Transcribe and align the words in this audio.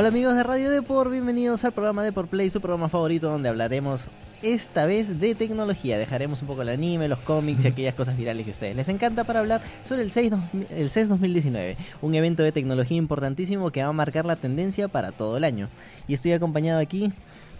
Hola 0.00 0.08
amigos 0.08 0.34
de 0.34 0.42
Radio 0.42 0.70
Deport, 0.70 1.10
bienvenidos 1.10 1.62
al 1.62 1.72
programa 1.72 2.02
Deport 2.02 2.30
Play, 2.30 2.48
su 2.48 2.62
programa 2.62 2.88
favorito 2.88 3.28
donde 3.28 3.50
hablaremos 3.50 4.08
esta 4.40 4.86
vez 4.86 5.20
de 5.20 5.34
tecnología. 5.34 5.98
Dejaremos 5.98 6.40
un 6.40 6.48
poco 6.48 6.62
el 6.62 6.70
anime, 6.70 7.06
los 7.06 7.18
cómics 7.18 7.66
y 7.66 7.68
aquellas 7.68 7.94
cosas 7.94 8.16
virales 8.16 8.46
que 8.46 8.52
a 8.52 8.54
ustedes 8.54 8.76
les 8.76 8.88
encanta 8.88 9.24
para 9.24 9.40
hablar 9.40 9.60
sobre 9.84 10.00
el 10.00 10.10
CES, 10.10 10.32
el 10.70 10.90
CES 10.90 11.10
2019, 11.10 11.76
un 12.00 12.14
evento 12.14 12.42
de 12.42 12.50
tecnología 12.50 12.96
importantísimo 12.96 13.70
que 13.72 13.82
va 13.82 13.90
a 13.90 13.92
marcar 13.92 14.24
la 14.24 14.36
tendencia 14.36 14.88
para 14.88 15.12
todo 15.12 15.36
el 15.36 15.44
año. 15.44 15.68
Y 16.08 16.14
estoy 16.14 16.32
acompañado 16.32 16.80
aquí 16.80 17.12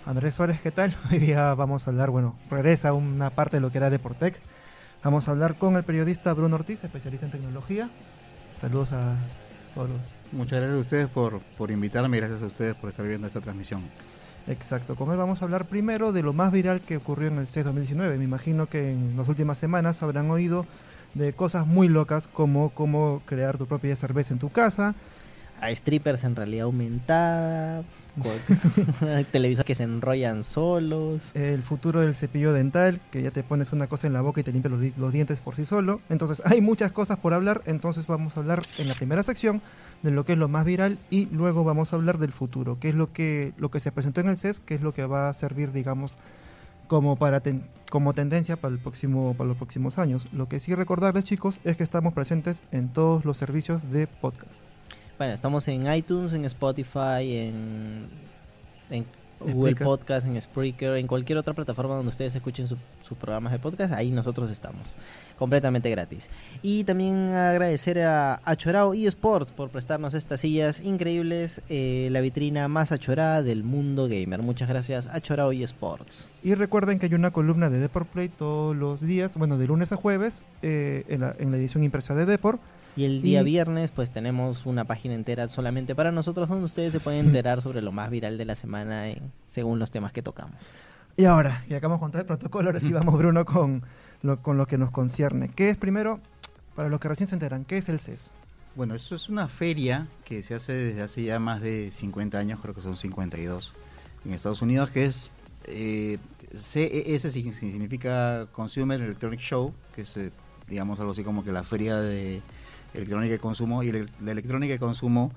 Andrés 0.07 0.35
Suárez, 0.35 0.63
¿qué 0.63 0.71
tal? 0.71 0.97
Hoy 1.13 1.19
día 1.19 1.53
vamos 1.53 1.87
a 1.87 1.91
hablar, 1.91 2.09
bueno, 2.09 2.37
regresa 2.51 2.95
una 2.95 3.29
parte 3.29 3.59
de 3.59 3.61
lo 3.61 3.71
que 3.71 3.77
era 3.77 3.91
Deportec. 3.91 4.41
Vamos 5.05 5.29
a 5.29 5.33
hablar 5.33 5.57
con 5.57 5.77
el 5.77 5.85
periodista 5.85 6.33
Bruno 6.33 6.57
Ortiz, 6.57 6.83
especialista 6.85 7.27
en 7.27 7.33
tecnología. 7.33 7.91
Saludos 8.59 8.93
a 8.93 9.17
todos 9.75 9.91
los... 9.91 10.20
Muchas 10.33 10.59
gracias 10.59 10.77
a 10.77 10.81
ustedes 10.81 11.09
por, 11.09 11.41
por 11.59 11.71
invitarme 11.71 12.17
y 12.17 12.21
gracias 12.21 12.43
a 12.43 12.47
ustedes 12.47 12.77
por 12.77 12.91
estar 12.91 13.07
viendo 13.07 13.27
esta 13.27 13.41
transmisión. 13.41 13.83
Exacto, 14.47 14.95
con 14.95 15.11
él 15.11 15.17
vamos 15.17 15.43
a 15.43 15.45
hablar 15.45 15.67
primero 15.67 16.13
de 16.13 16.23
lo 16.23 16.33
más 16.33 16.53
viral 16.53 16.81
que 16.81 16.97
ocurrió 16.97 17.29
en 17.29 17.39
el 17.39 17.47
CES 17.47 17.65
2019. 17.65 18.17
Me 18.17 18.25
imagino 18.25 18.67
que 18.67 18.93
en 18.93 19.17
las 19.17 19.29
últimas 19.29 19.59
semanas 19.59 20.03
habrán 20.03 20.31
oído 20.31 20.67
de 21.15 21.33
cosas 21.33 21.67
muy 21.67 21.89
locas 21.89 22.29
como 22.29 22.71
cómo 22.71 23.23
crear 23.27 23.59
tu 23.59 23.67
propia 23.67 23.97
cerveza 23.97 24.33
en 24.33 24.39
tu 24.39 24.51
casa, 24.51 24.95
a 25.61 25.75
strippers 25.75 26.25
en 26.25 26.37
realidad 26.37 26.65
aumentada, 26.65 27.83
televisores 29.33 29.67
que 29.67 29.75
se 29.75 29.83
enrollan 29.85 30.45
solos. 30.45 31.23
El 31.35 31.63
futuro 31.63 32.01
del 32.01 32.15
cepillo 32.15 32.53
dental, 32.53 33.01
que 33.11 33.23
ya 33.23 33.31
te 33.31 33.43
pones 33.43 33.73
una 33.73 33.87
cosa 33.87 34.07
en 34.07 34.13
la 34.13 34.21
boca 34.21 34.41
y 34.41 34.45
te 34.45 34.53
limpia 34.53 34.71
los, 34.97 35.13
dientes 35.13 35.41
por 35.41 35.57
sí 35.57 35.65
solo. 35.65 36.01
Entonces 36.09 36.43
hay 36.45 36.61
muchas 36.61 36.93
cosas 36.93 37.19
por 37.19 37.35
hablar, 37.35 37.63
entonces 37.67 38.07
vamos 38.07 38.37
a 38.37 38.41
hablar 38.41 38.63
en 38.79 38.89
la 38.89 38.95
primera 38.95 39.23
sección 39.23 39.63
de 40.03 40.11
lo 40.11 40.25
que 40.25 40.33
es 40.33 40.39
lo 40.39 40.49
más 40.49 40.65
viral 40.65 40.99
y 41.11 41.27
luego 41.27 41.65
vamos 41.65 41.93
a 41.93 41.97
hablar 41.97 42.19
del 42.19 42.33
futuro, 42.33 42.79
que 42.81 42.89
es 42.89 42.95
lo 42.95 43.13
que, 43.13 43.53
lo 43.59 43.71
que 43.71 43.81
se 43.81 43.93
presentó 43.93 44.21
en 44.21 44.29
el 44.29 44.39
CES, 44.39 44.61
que 44.61 44.75
es 44.75 44.81
lo 44.81 44.95
que 44.95 45.05
va 45.05 45.29
a 45.29 45.35
servir, 45.35 45.73
digamos, 45.73 46.17
como 46.89 47.17
para 47.17 47.43
como 47.91 48.15
tendencia 48.15 48.57
para 48.57 48.75
el 48.75 48.81
próximo 48.81 49.35
para 49.35 49.49
los 49.49 49.57
próximos 49.57 49.99
años. 49.99 50.27
Lo 50.33 50.49
que 50.49 50.59
sí 50.59 50.75
recordarles 50.75 51.25
chicos 51.25 51.61
es 51.65 51.77
que 51.77 51.85
estamos 51.85 52.15
presentes 52.15 52.63
en 52.73 52.89
todos 52.89 53.25
los 53.25 53.37
servicios 53.37 53.81
de 53.93 54.07
podcast. 54.07 54.70
Bueno, 55.21 55.35
estamos 55.35 55.69
en 55.69 55.93
iTunes, 55.93 56.33
en 56.33 56.47
Spotify, 56.47 57.37
en, 57.37 58.09
Google 59.39 59.77
Podcast, 59.77 60.27
en 60.27 60.41
Spreaker, 60.41 60.97
en 60.97 61.07
cualquier 61.07 61.37
otra 61.37 61.53
plataforma 61.53 61.95
donde 61.95 62.09
ustedes 62.09 62.35
escuchen 62.35 62.67
sus 62.67 62.79
programas 63.19 63.53
de 63.53 63.59
podcast, 63.59 63.93
ahí 63.93 64.11
nosotros 64.11 64.51
estamos, 64.51 64.95
completamente 65.39 65.91
gratis. 65.91 66.31
Y 66.63 66.85
también 66.85 67.35
agradecer 67.35 68.01
a 68.01 68.41
Achorao 68.47 68.95
eSports 68.95 69.53
por 69.53 69.69
prestarnos 69.69 70.15
estas 70.15 70.41
sillas 70.41 70.81
increíbles, 70.81 71.61
eh, 71.69 72.09
la 72.11 72.23
vitrina 72.23 72.67
más 72.69 72.91
achorada 72.91 73.43
del 73.43 73.63
mundo 73.63 74.09
gamer. 74.09 74.41
Muchas 74.41 74.71
gracias 74.71 75.07
Achorao 75.07 75.53
eSports. 75.53 76.31
Y 76.43 76.55
recuerden 76.55 76.99
que 76.99 77.05
hay 77.05 77.15
una 77.15 77.31
columna 77.31 77.69
de 77.69 77.79
Deport 77.79 78.09
Play 78.09 78.31
todos 78.31 78.75
los 78.75 79.03
días, 79.03 79.37
bueno, 79.37 79.59
de 79.59 79.67
lunes 79.67 79.93
a 79.93 79.97
jueves, 79.97 80.45
eh, 80.63 81.05
en, 81.09 81.21
la, 81.21 81.37
en 81.39 81.51
la 81.51 81.59
edición 81.59 81.85
impresa 81.85 82.15
de 82.15 82.25
Deport 82.25 82.59
y 82.97 83.05
el 83.05 83.23
día 83.23 83.43
viernes 83.43 83.91
pues 83.91 84.11
tenemos 84.11 84.67
una 84.67 84.85
página 84.85 85.15
entera 85.15 85.49
solamente 85.49 85.95
para 85.95 86.13
nosotros 86.13 86.49
donde 86.49 86.65
ustedes 86.65 86.93
se 86.93 87.01
pueden 87.01 87.27
enterar 87.27 87.63
sobre 87.63 87.83
lo 87.83 87.93
más 87.93 88.11
viral 88.11 88.39
de 88.39 88.45
la 88.45 88.55
semana 88.55 89.07
según 89.47 89.79
los 89.79 89.91
temas 89.91 90.13
que 90.13 90.23
tocamos. 90.23 90.73
Y 91.17 91.25
ahora, 91.25 91.65
y 91.69 91.75
acabamos 91.75 92.01
con 92.01 92.11
todo 92.11 92.21
el 92.21 92.27
protocolo, 92.27 92.69
ahora 92.69 92.81
sí 92.81 92.93
vamos 92.93 93.17
Bruno 93.19 93.45
con 93.45 93.83
lo, 94.23 94.43
con 94.43 94.57
lo 94.57 94.67
que 94.67 94.79
nos 94.79 94.91
concierne. 94.91 95.49
¿Qué 95.49 95.71
es 95.71 95.77
primero, 95.77 96.21
para 96.75 96.89
los 96.89 97.01
que 97.01 97.09
recién 97.09 97.29
se 97.29 97.35
enteran, 97.35 97.65
qué 97.65 97.79
es 97.79 97.89
el 97.89 98.01
CES? 98.01 98.31
Bueno, 98.77 98.95
eso 98.95 99.15
es 99.15 99.29
una 99.29 99.49
feria 99.49 100.07
que 100.25 100.43
se 100.43 100.55
hace 100.55 100.73
desde 100.73 101.03
hace 101.03 101.25
ya 101.25 101.39
más 101.39 101.61
de 101.61 101.91
50 101.91 102.39
años, 102.39 102.61
creo 102.63 102.75
que 102.75 102.83
son 102.83 102.97
52, 102.97 103.75
en 104.25 104.33
Estados 104.33 104.63
Unidos, 104.63 104.91
que 104.91 105.07
es 105.07 105.31
eh, 105.65 106.19
CES 106.55 107.33
significa 107.33 108.47
Consumer 108.53 109.01
Electronic 109.01 109.41
Show, 109.41 109.75
que 109.95 110.03
es, 110.03 110.17
eh, 110.17 110.31
digamos, 110.69 110.99
algo 111.01 111.13
así 111.13 111.25
como 111.25 111.45
que 111.45 111.53
la 111.53 111.65
feria 111.65 111.99
de 111.99 112.41
electrónica 112.95 113.33
de 113.33 113.39
consumo, 113.39 113.83
y 113.83 113.93
la 113.93 114.31
electrónica 114.31 114.73
de 114.73 114.79
consumo, 114.79 115.33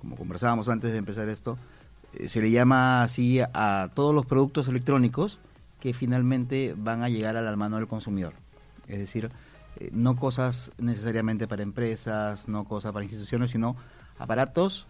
como 0.00 0.16
conversábamos 0.16 0.68
antes 0.68 0.92
de 0.92 0.98
empezar 0.98 1.28
esto, 1.28 1.58
eh, 2.14 2.28
se 2.28 2.40
le 2.40 2.50
llama 2.50 3.02
así 3.02 3.40
a 3.40 3.90
todos 3.94 4.14
los 4.14 4.26
productos 4.26 4.68
electrónicos 4.68 5.40
que 5.80 5.92
finalmente 5.92 6.74
van 6.76 7.02
a 7.02 7.08
llegar 7.08 7.36
a 7.36 7.42
la 7.42 7.54
mano 7.56 7.76
del 7.76 7.86
consumidor. 7.86 8.34
Es 8.88 8.98
decir, 8.98 9.30
eh, 9.78 9.90
no 9.92 10.16
cosas 10.16 10.72
necesariamente 10.78 11.46
para 11.46 11.62
empresas, 11.62 12.48
no 12.48 12.64
cosas 12.64 12.92
para 12.92 13.04
instituciones, 13.04 13.50
sino 13.50 13.76
aparatos, 14.18 14.86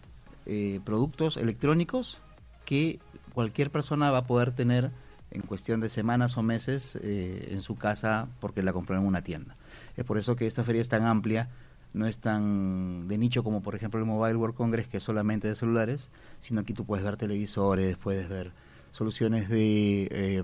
eh, 0.47 0.81
productos 0.85 1.37
electrónicos 1.37 2.19
que 2.65 3.01
cualquier 3.35 3.71
persona 3.71 4.11
va 4.11 4.19
a 4.19 4.27
poder 4.27 4.53
tener 4.53 4.91
en 5.31 5.43
cuestión 5.43 5.81
de 5.81 5.89
semanas 5.89 6.37
o 6.37 6.43
meses 6.43 6.97
en 7.03 7.61
su 7.61 7.75
casa 7.75 8.29
porque 8.41 8.63
la 8.63 8.73
compró 8.73 8.97
en 8.97 9.05
una 9.05 9.23
tienda. 9.23 9.57
Es 9.97 10.05
por 10.05 10.19
eso 10.19 10.37
que 10.37 10.47
esta 10.47 10.65
feria 10.65 10.81
es 10.81 10.89
tan 10.89 11.05
amplia 11.05 11.49
no 11.97 12.07
es 12.07 12.19
tan 12.19 13.09
de 13.09 13.17
nicho 13.17 13.43
como 13.43 13.63
por 13.63 13.75
ejemplo 13.75 13.99
el 13.99 14.05
Mobile 14.05 14.37
World 14.37 14.55
Congress 14.55 14.87
que 14.87 14.99
es 14.99 15.03
solamente 15.03 15.49
de 15.49 15.55
celulares, 15.55 16.11
sino 16.41 16.63
que 16.63 16.75
tú 16.75 16.85
puedes 16.85 17.03
ver 17.03 17.17
televisores, 17.17 17.97
puedes 17.97 18.29
ver 18.29 18.53
soluciones 18.93 19.49
de, 19.49 20.07
eh, 20.11 20.43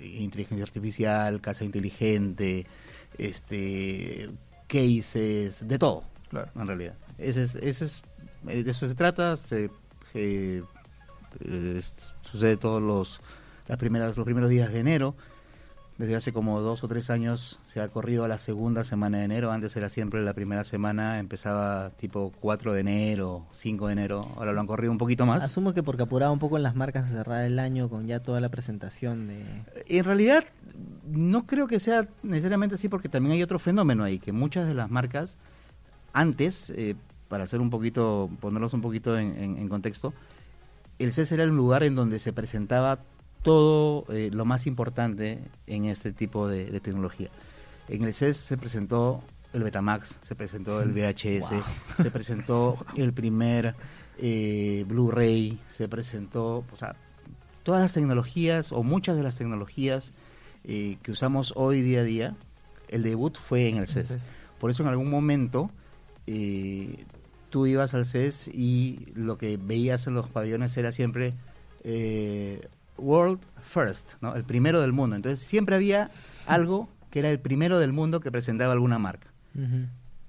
inteligencia 0.00 0.64
artificial, 0.64 1.40
casa 1.40 1.64
inteligente, 1.64 2.66
este 3.18 4.30
cases, 4.66 5.66
de 5.66 5.78
todo, 5.78 6.04
claro. 6.28 6.50
en 6.56 6.66
realidad. 6.66 6.94
Ese 7.18 7.44
es, 7.44 7.54
ese 7.54 7.84
es, 7.84 8.02
de 8.42 8.68
eso 8.68 8.88
se 8.88 8.94
trata, 8.96 9.36
se, 9.36 9.70
eh, 10.14 10.62
sucede 12.22 12.56
todos 12.56 12.82
los, 12.82 13.20
las 13.68 13.78
primeras, 13.78 14.16
los 14.16 14.24
primeros 14.24 14.50
días 14.50 14.72
de 14.72 14.80
enero 14.80 15.14
desde 16.00 16.16
hace 16.16 16.32
como 16.32 16.62
dos 16.62 16.82
o 16.82 16.88
tres 16.88 17.10
años 17.10 17.60
se 17.70 17.78
ha 17.78 17.88
corrido 17.88 18.24
a 18.24 18.28
la 18.28 18.38
segunda 18.38 18.84
semana 18.84 19.18
de 19.18 19.24
enero. 19.24 19.52
Antes 19.52 19.76
era 19.76 19.90
siempre 19.90 20.22
la 20.22 20.32
primera 20.32 20.64
semana, 20.64 21.18
empezaba 21.18 21.90
tipo 21.90 22.32
4 22.40 22.72
de 22.72 22.80
enero, 22.80 23.44
5 23.52 23.86
de 23.86 23.92
enero. 23.92 24.26
Ahora 24.36 24.52
lo 24.52 24.60
han 24.60 24.66
corrido 24.66 24.92
un 24.92 24.96
poquito 24.96 25.26
más. 25.26 25.42
Asumo 25.42 25.74
que 25.74 25.82
porque 25.82 26.04
apuraba 26.04 26.32
un 26.32 26.38
poco 26.38 26.56
en 26.56 26.62
las 26.62 26.74
marcas 26.74 27.04
a 27.04 27.12
cerrar 27.12 27.44
el 27.44 27.58
año 27.58 27.90
con 27.90 28.06
ya 28.06 28.20
toda 28.20 28.40
la 28.40 28.48
presentación 28.48 29.28
de... 29.28 29.44
En 29.88 30.04
realidad 30.04 30.44
no 31.06 31.46
creo 31.46 31.66
que 31.66 31.78
sea 31.80 32.08
necesariamente 32.22 32.76
así 32.76 32.88
porque 32.88 33.10
también 33.10 33.34
hay 33.34 33.42
otro 33.42 33.58
fenómeno 33.58 34.02
ahí, 34.02 34.18
que 34.18 34.32
muchas 34.32 34.66
de 34.66 34.72
las 34.72 34.90
marcas 34.90 35.36
antes, 36.14 36.72
eh, 36.74 36.96
para 37.28 37.44
hacer 37.44 37.60
un 37.60 37.68
poquito, 37.68 38.30
ponerlos 38.40 38.72
un 38.72 38.80
poquito 38.80 39.18
en, 39.18 39.58
en 39.58 39.68
contexto, 39.68 40.14
el 40.98 41.12
CES 41.12 41.32
era 41.32 41.44
el 41.44 41.50
lugar 41.50 41.82
en 41.82 41.94
donde 41.94 42.18
se 42.18 42.32
presentaba 42.32 43.00
todo 43.42 44.04
eh, 44.12 44.30
lo 44.32 44.44
más 44.44 44.66
importante 44.66 45.38
en 45.66 45.86
este 45.86 46.12
tipo 46.12 46.48
de, 46.48 46.80
tecnología. 46.80 47.30
En 47.88 48.04
el 48.04 48.14
CES 48.14 48.36
se 48.36 48.56
presentó 48.56 49.22
el 49.52 49.64
Betamax, 49.64 50.18
se 50.22 50.34
presentó 50.34 50.80
el 50.80 50.92
VHS, 50.92 51.52
se 51.96 52.10
presentó 52.10 52.84
el 52.96 53.12
primer 53.12 53.74
eh, 54.18 54.84
Blu-ray, 54.86 55.58
se 55.70 55.88
presentó, 55.88 56.64
o 56.72 56.76
sea, 56.76 56.94
todas 57.62 57.80
las 57.80 57.92
tecnologías 57.92 58.72
o 58.72 58.82
muchas 58.82 59.16
de 59.16 59.22
las 59.22 59.36
tecnologías 59.36 60.12
eh, 60.64 60.98
que 61.02 61.10
usamos 61.10 61.52
hoy 61.56 61.80
día 61.80 62.00
a 62.00 62.04
día, 62.04 62.36
el 62.88 63.02
debut 63.02 63.36
fue 63.38 63.68
en 63.68 63.78
el 63.78 63.88
CES. 63.88 64.18
Por 64.58 64.70
eso 64.70 64.82
en 64.82 64.88
algún 64.88 65.10
momento 65.10 65.70
tú 67.48 67.66
ibas 67.66 67.94
al 67.94 68.06
CES 68.06 68.48
y 68.48 69.06
lo 69.14 69.36
que 69.36 69.56
veías 69.56 70.06
en 70.06 70.14
los 70.14 70.28
pabellones 70.28 70.76
era 70.76 70.92
siempre 70.92 71.34
World 73.00 73.40
First, 73.62 74.14
¿no? 74.20 74.34
el 74.34 74.44
primero 74.44 74.80
del 74.80 74.92
mundo. 74.92 75.16
Entonces 75.16 75.40
siempre 75.40 75.76
había 75.76 76.10
algo 76.46 76.88
que 77.10 77.18
era 77.18 77.30
el 77.30 77.40
primero 77.40 77.78
del 77.78 77.92
mundo 77.92 78.20
que 78.20 78.30
presentaba 78.30 78.72
alguna 78.72 78.98
marca. 78.98 79.28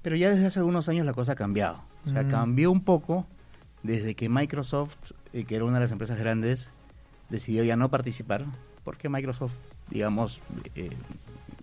Pero 0.02 0.16
ya 0.16 0.32
desde 0.32 0.48
hace 0.48 0.60
algunos 0.60 0.90
años 0.90 1.06
la 1.06 1.14
cosa 1.14 1.34
ha 1.34 1.36
cambiado. 1.36 1.82
O 2.06 2.10
sea, 2.10 2.28
cambió 2.28 2.72
un 2.72 2.84
poco 2.84 3.28
desde 3.84 4.16
que 4.16 4.30
Microsoft, 4.30 5.12
eh, 5.34 5.46
que 5.46 5.56
era 5.56 5.66
una 5.66 5.76
de 5.76 5.86
las 5.86 5.92
empresas 5.92 6.18
grandes, 6.18 6.72
decidió 7.30 7.64
ya 7.64 7.76
no 7.76 7.90
participar, 7.90 8.46
porque 8.84 9.10
Microsoft, 9.10 9.54
digamos, 9.90 10.42
eh, 10.76 10.90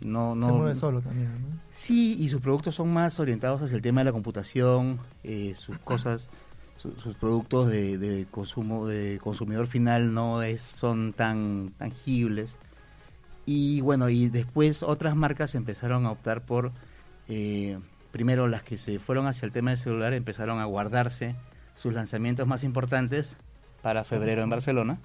no, 0.00 0.34
no... 0.34 0.46
Se 0.46 0.52
mueve 0.52 0.75
solo 0.75 1.00
también, 1.00 1.32
¿no? 1.32 1.61
Sí, 1.72 2.16
y 2.19 2.28
sus 2.28 2.40
productos 2.40 2.75
son 2.76 2.93
más 2.93 3.19
orientados 3.20 3.62
hacia 3.62 3.76
el 3.76 3.82
tema 3.82 4.00
de 4.00 4.06
la 4.06 4.12
computación, 4.12 4.99
eh, 5.25 5.54
sus 5.56 5.78
cosas 5.84 6.31
sus 6.78 7.16
productos 7.16 7.69
de, 7.69 8.26
consumo 8.30 8.86
de 8.86 9.19
consumidor 9.22 9.66
final 9.66 10.14
no 10.14 10.42
es, 10.42 10.62
son 10.62 11.12
tan 11.12 11.72
tangibles. 11.76 12.56
Y 13.46 13.80
bueno 13.80 14.08
y 14.08 14.28
después 14.28 14.82
otras 14.82 15.16
marcas 15.16 15.54
empezaron 15.54 16.06
a 16.06 16.12
optar 16.12 16.44
por 16.44 16.70
eh, 17.28 17.78
primero 18.12 18.46
las 18.46 18.62
que 18.62 18.78
se 18.78 18.98
fueron 18.98 19.26
hacia 19.26 19.46
el 19.46 19.52
tema 19.52 19.70
del 19.70 19.78
celular 19.78 20.12
empezaron 20.12 20.60
a 20.60 20.66
guardarse 20.66 21.34
sus 21.75 21.92
lanzamientos 21.92 22.46
más 22.46 22.62
importantes 22.62 23.36
para 23.82 24.04
febrero 24.04 24.42
en 24.42 24.50
Barcelona. 24.50 24.98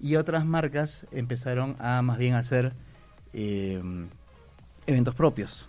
Y 0.00 0.16
otras 0.16 0.44
marcas 0.46 1.06
empezaron 1.12 1.76
a 1.78 2.02
más 2.02 2.18
bien 2.18 2.34
hacer 2.34 2.72
eh, 3.32 3.80
eventos 4.86 5.14
propios. 5.14 5.68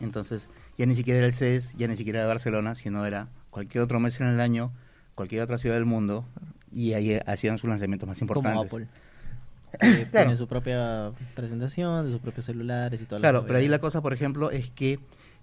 Entonces 0.00 0.48
ya 0.76 0.86
ni 0.86 0.94
siquiera 0.94 1.18
era 1.18 1.26
el 1.26 1.34
CES 1.34 1.74
ya 1.76 1.88
ni 1.88 1.96
siquiera 1.96 2.20
de 2.20 2.28
Barcelona 2.28 2.74
sino 2.74 3.04
era 3.04 3.28
cualquier 3.58 3.82
otro 3.82 3.98
mes 3.98 4.20
en 4.20 4.28
el 4.28 4.40
año 4.40 4.70
cualquier 5.18 5.42
otra 5.42 5.58
ciudad 5.58 5.74
del 5.74 5.84
mundo 5.84 6.24
y 6.72 6.92
ahí 6.92 7.18
hacían 7.26 7.58
sus 7.58 7.68
lanzamientos 7.68 8.08
más 8.08 8.20
importantes. 8.20 8.70
Como 8.70 8.84
Apple. 8.84 10.06
Tiene 10.12 10.36
su 10.36 10.46
propia 10.46 11.10
presentación, 11.34 12.04
de 12.04 12.12
sus 12.12 12.20
propios 12.20 12.46
celulares 12.46 13.02
y 13.02 13.04
todo. 13.04 13.18
Claro, 13.18 13.44
pero 13.44 13.58
ahí 13.58 13.66
la 13.66 13.80
cosa, 13.80 14.00
por 14.00 14.12
ejemplo, 14.12 14.52
es 14.52 14.70
que 14.70 15.00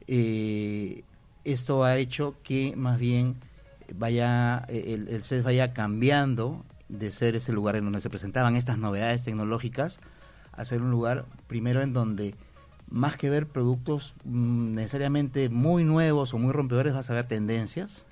eh, 0.07 1.03
esto 1.43 1.83
ha 1.83 1.97
hecho 1.97 2.37
que 2.41 2.73
más 2.77 2.97
bien 2.97 3.35
vaya 3.93 4.63
el, 4.69 5.09
el 5.09 5.23
CES 5.25 5.43
vaya 5.43 5.73
cambiando 5.73 6.63
de 6.87 7.11
ser 7.11 7.35
ese 7.35 7.51
lugar 7.51 7.75
en 7.75 7.83
donde 7.83 7.99
se 7.99 8.09
presentaban 8.09 8.55
estas 8.55 8.77
novedades 8.77 9.23
tecnológicas 9.23 9.99
a 10.53 10.63
ser 10.63 10.81
un 10.81 10.89
lugar 10.89 11.25
primero 11.47 11.81
en 11.81 11.91
donde 11.91 12.33
más 12.89 13.17
que 13.17 13.29
ver 13.29 13.47
productos 13.47 14.13
mm, 14.23 14.75
necesariamente 14.75 15.49
muy 15.49 15.83
nuevos 15.83 16.33
o 16.33 16.37
muy 16.37 16.53
rompedores 16.53 16.93
vas 16.93 17.09
a 17.09 17.13
ver 17.13 17.27
tendencias 17.27 18.05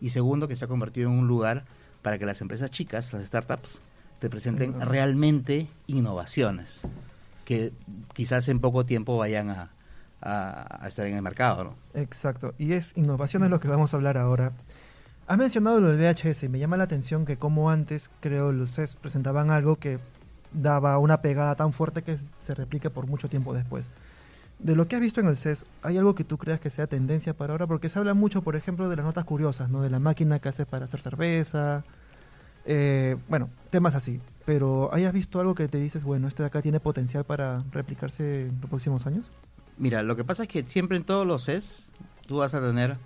y 0.00 0.10
segundo 0.10 0.48
que 0.48 0.56
se 0.56 0.64
ha 0.64 0.68
convertido 0.68 1.10
en 1.10 1.18
un 1.18 1.28
lugar 1.28 1.64
para 2.02 2.18
que 2.18 2.26
las 2.26 2.40
empresas 2.40 2.70
chicas, 2.70 3.12
las 3.12 3.26
startups, 3.26 3.80
te 4.18 4.28
presenten 4.28 4.80
realmente 4.80 5.68
innovaciones 5.86 6.82
que 7.44 7.72
quizás 8.14 8.48
en 8.48 8.60
poco 8.60 8.86
tiempo 8.86 9.16
vayan 9.16 9.50
a, 9.50 9.70
estar 10.86 11.06
en 11.06 11.16
el 11.16 11.22
mercado. 11.22 11.64
¿no? 11.64 11.74
Exacto, 11.94 12.54
y 12.58 12.74
es 12.74 12.96
innovación 12.96 13.42
es 13.42 13.50
lo 13.50 13.58
que 13.58 13.68
vamos 13.68 13.92
a 13.92 13.96
hablar 13.96 14.16
ahora. 14.16 14.52
Has 15.26 15.38
mencionado 15.38 15.80
lo 15.80 15.88
del 15.88 15.98
VHS 15.98 16.44
y 16.44 16.48
me 16.48 16.58
llama 16.58 16.76
la 16.76 16.84
atención 16.84 17.24
que 17.24 17.36
como 17.36 17.70
antes, 17.70 18.10
creo, 18.20 18.52
los 18.52 18.74
CES 18.74 18.96
presentaban 18.96 19.50
algo 19.50 19.76
que 19.76 19.98
daba 20.54 20.98
una 20.98 21.22
pegada 21.22 21.54
tan 21.54 21.72
fuerte 21.72 22.02
que 22.02 22.18
se 22.40 22.54
replique 22.54 22.90
por 22.90 23.06
mucho 23.06 23.28
tiempo 23.28 23.54
después. 23.54 23.88
De 24.58 24.76
lo 24.76 24.86
que 24.86 24.94
has 24.94 25.02
visto 25.02 25.20
en 25.20 25.26
el 25.26 25.36
CES, 25.36 25.66
¿hay 25.82 25.98
algo 25.98 26.14
que 26.14 26.22
tú 26.22 26.38
creas 26.38 26.60
que 26.60 26.70
sea 26.70 26.86
tendencia 26.86 27.34
para 27.34 27.52
ahora? 27.52 27.66
Porque 27.66 27.88
se 27.88 27.98
habla 27.98 28.14
mucho, 28.14 28.42
por 28.42 28.54
ejemplo, 28.54 28.88
de 28.88 28.96
las 28.96 29.04
notas 29.04 29.24
curiosas, 29.24 29.68
¿no? 29.70 29.82
De 29.82 29.90
la 29.90 29.98
máquina 29.98 30.38
que 30.38 30.48
hace 30.48 30.66
para 30.66 30.84
hacer 30.84 31.00
cerveza, 31.00 31.84
eh, 32.64 33.16
bueno, 33.28 33.50
temas 33.70 33.94
así. 33.94 34.20
Pero 34.44 34.90
¿hayas 34.92 35.12
visto 35.12 35.40
algo 35.40 35.54
que 35.54 35.68
te 35.68 35.78
dices, 35.78 36.04
bueno, 36.04 36.28
esto 36.28 36.42
de 36.42 36.48
acá 36.48 36.62
tiene 36.62 36.80
potencial 36.80 37.24
para 37.24 37.64
replicarse 37.72 38.42
en 38.42 38.60
los 38.60 38.70
próximos 38.70 39.06
años? 39.06 39.26
Mira, 39.78 40.02
lo 40.02 40.16
que 40.16 40.24
pasa 40.24 40.44
es 40.44 40.48
que 40.48 40.62
siempre 40.64 40.96
en 40.96 41.04
todos 41.04 41.26
los 41.26 41.44
CES 41.44 41.90
tú 42.26 42.38
vas 42.38 42.54
a 42.54 42.60
tener 42.60 42.98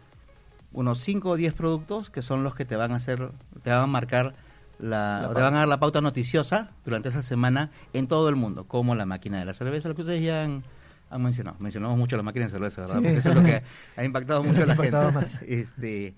unos 0.72 0.98
5 1.00 1.30
o 1.30 1.36
10 1.36 1.54
productos 1.54 2.10
que 2.10 2.22
son 2.22 2.44
los 2.44 2.54
que 2.54 2.64
te 2.64 2.76
van 2.76 2.92
a 2.92 2.96
hacer, 2.96 3.30
te 3.62 3.70
van 3.70 3.80
a 3.80 3.86
marcar 3.86 4.34
la, 4.78 5.30
te 5.34 5.40
van 5.40 5.54
a 5.54 5.58
dar 5.58 5.68
la 5.68 5.80
pauta 5.80 6.00
noticiosa 6.00 6.70
durante 6.84 7.08
esa 7.08 7.22
semana 7.22 7.70
en 7.92 8.08
todo 8.08 8.28
el 8.28 8.36
mundo, 8.36 8.64
como 8.64 8.94
la 8.94 9.06
máquina 9.06 9.38
de 9.38 9.44
la 9.44 9.54
cerveza, 9.54 9.88
lo 9.88 9.94
que 9.94 10.02
ustedes 10.02 10.22
ya 10.22 10.44
han, 10.44 10.62
mencionado. 11.18 11.56
Mencionamos 11.60 11.96
mucho 11.96 12.16
la 12.16 12.22
máquina 12.22 12.46
de 12.46 12.50
cerveza, 12.50 12.82
¿verdad? 12.82 12.96
Porque 12.96 13.16
eso 13.16 13.30
es 13.30 13.36
lo 13.36 13.44
que 13.44 13.62
ha 13.96 14.04
impactado 14.04 14.42
mucho 14.44 14.62
a 14.64 14.66
la 14.66 14.76
gente. 14.76 15.26
Este, 15.46 16.14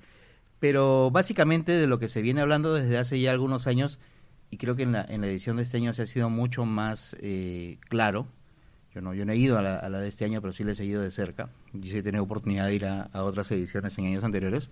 pero 0.60 1.10
básicamente 1.10 1.72
de 1.72 1.86
lo 1.86 1.98
que 1.98 2.08
se 2.08 2.22
viene 2.22 2.40
hablando 2.40 2.74
desde 2.74 2.98
hace 2.98 3.20
ya 3.20 3.30
algunos 3.30 3.66
años, 3.66 3.98
y 4.50 4.56
creo 4.56 4.76
que 4.76 4.82
en 4.82 4.92
la, 4.92 5.04
en 5.08 5.20
la 5.20 5.28
edición 5.28 5.56
de 5.56 5.62
este 5.62 5.76
año 5.76 5.92
se 5.92 6.02
ha 6.02 6.06
sido 6.06 6.30
mucho 6.30 6.64
más 6.64 7.16
eh, 7.20 7.78
claro. 7.88 8.26
Yo 8.94 9.02
no, 9.02 9.14
yo 9.14 9.24
no 9.24 9.32
he 9.32 9.36
ido 9.36 9.58
a 9.58 9.62
la, 9.62 10.00
de 10.00 10.08
este 10.08 10.24
año, 10.24 10.40
pero 10.40 10.52
sí 10.52 10.64
la 10.64 10.72
he 10.72 10.74
seguido 10.74 11.02
de 11.02 11.10
cerca. 11.10 11.50
Yo 11.72 11.90
sí 11.90 11.98
he 11.98 12.02
tenido 12.02 12.24
oportunidad 12.24 12.66
de 12.66 12.74
ir 12.74 12.86
a, 12.86 13.10
otras 13.12 13.50
ediciones 13.52 13.96
en 13.98 14.06
años 14.06 14.24
anteriores. 14.24 14.70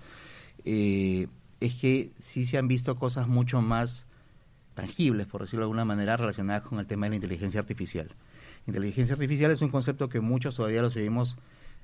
Eh, 0.64 1.28
es 1.60 1.74
que 1.74 2.10
sí 2.18 2.44
se 2.44 2.58
han 2.58 2.68
visto 2.68 2.96
cosas 2.96 3.28
mucho 3.28 3.60
más 3.60 4.06
tangibles, 4.74 5.26
por 5.26 5.40
decirlo 5.40 5.62
de 5.62 5.64
alguna 5.64 5.84
manera, 5.84 6.16
relacionadas 6.16 6.62
con 6.62 6.78
el 6.78 6.86
tema 6.86 7.06
de 7.06 7.10
la 7.10 7.16
inteligencia 7.16 7.60
artificial. 7.60 8.10
Inteligencia 8.66 9.14
artificial 9.14 9.50
es 9.50 9.62
un 9.62 9.70
concepto 9.70 10.08
que 10.08 10.20
muchos 10.20 10.56
todavía 10.56 10.82
lo 10.82 10.90
seguimos 10.90 11.36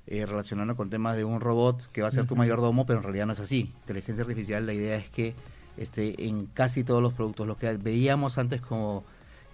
eh, 0.05 0.25
relacionando 0.25 0.75
con 0.75 0.89
temas 0.89 1.15
de 1.15 1.23
un 1.23 1.39
robot 1.39 1.89
que 1.91 2.01
va 2.01 2.09
a 2.09 2.11
ser 2.11 2.27
tu 2.27 2.35
mayordomo, 2.35 2.85
pero 2.85 2.99
en 2.99 3.03
realidad 3.03 3.25
no 3.25 3.33
es 3.33 3.39
así. 3.39 3.73
Inteligencia 3.81 4.23
artificial, 4.23 4.65
la 4.65 4.73
idea 4.73 4.97
es 4.97 5.09
que 5.09 5.33
esté 5.77 6.27
en 6.27 6.45
casi 6.47 6.83
todos 6.83 7.01
los 7.01 7.13
productos. 7.13 7.47
Lo 7.47 7.57
que 7.57 7.75
veíamos 7.77 8.37
antes 8.37 8.61
como 8.61 9.05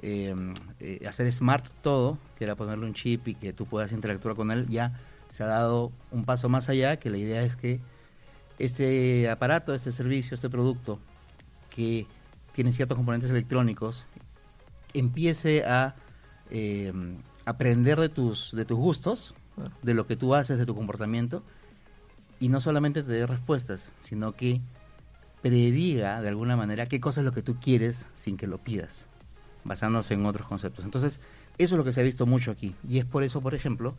eh, 0.02 0.34
eh, 0.80 1.06
hacer 1.08 1.32
smart 1.32 1.66
todo, 1.82 2.18
que 2.38 2.46
era 2.46 2.56
ponerle 2.56 2.86
un 2.86 2.94
chip 2.94 3.28
y 3.28 3.36
que 3.36 3.54
tú 3.54 3.68
puedas 3.68 3.92
interactuar 3.92 4.36
con 4.36 4.52
él, 4.52 4.66
ya 4.68 5.00
se 5.30 5.44
ha 5.44 5.48
dado 5.48 5.92
un 6.12 6.26
paso 6.26 6.50
más 6.50 6.68
allá, 6.68 6.98
que 6.98 7.10
la 7.10 7.18
idea 7.18 7.44
es 7.44 7.56
que 7.56 7.80
este 8.60 9.30
aparato, 9.30 9.74
este 9.74 9.92
servicio, 9.92 10.36
este 10.36 10.50
producto, 10.50 11.00
que 11.70 12.06
tiene 12.54 12.74
ciertos 12.74 12.98
componentes 12.98 13.32
electrónicos, 13.32 14.06
empiece 14.94 15.64
a 15.64 15.96
eh, 16.52 16.94
aprender 17.46 18.00
de 18.00 18.10
tus, 18.10 18.52
de 18.54 18.66
tus 18.66 18.78
gustos, 18.78 19.34
de 19.82 19.94
lo 19.94 20.08
que 20.08 20.16
tú 20.16 20.36
haces, 20.36 20.58
de 20.58 20.66
tu 20.66 20.76
comportamiento, 20.76 21.44
y 22.40 22.50
no 22.50 22.62
solamente 22.62 23.04
te 23.04 23.12
dé 23.12 23.26
respuestas, 23.26 23.94
sino 24.00 24.34
que 24.34 24.62
prediga 25.42 26.22
de 26.22 26.30
alguna 26.30 26.56
manera 26.56 26.88
qué 26.88 27.00
cosa 27.00 27.22
es 27.22 27.26
lo 27.26 27.32
que 27.32 27.42
tú 27.42 27.58
quieres 27.60 28.08
sin 28.16 28.38
que 28.38 28.48
lo 28.48 28.58
pidas, 28.58 29.08
basándose 29.64 30.14
en 30.14 30.26
otros 30.26 30.48
conceptos. 30.48 30.86
Entonces, 30.86 31.20
eso 31.58 31.76
es 31.76 31.78
lo 31.78 31.84
que 31.84 31.94
se 31.94 32.02
ha 32.02 32.04
visto 32.04 32.26
mucho 32.26 32.52
aquí. 32.52 32.76
Y 32.88 33.00
es 33.00 33.06
por 33.06 33.24
eso, 33.24 33.42
por 33.42 33.56
ejemplo, 33.56 33.96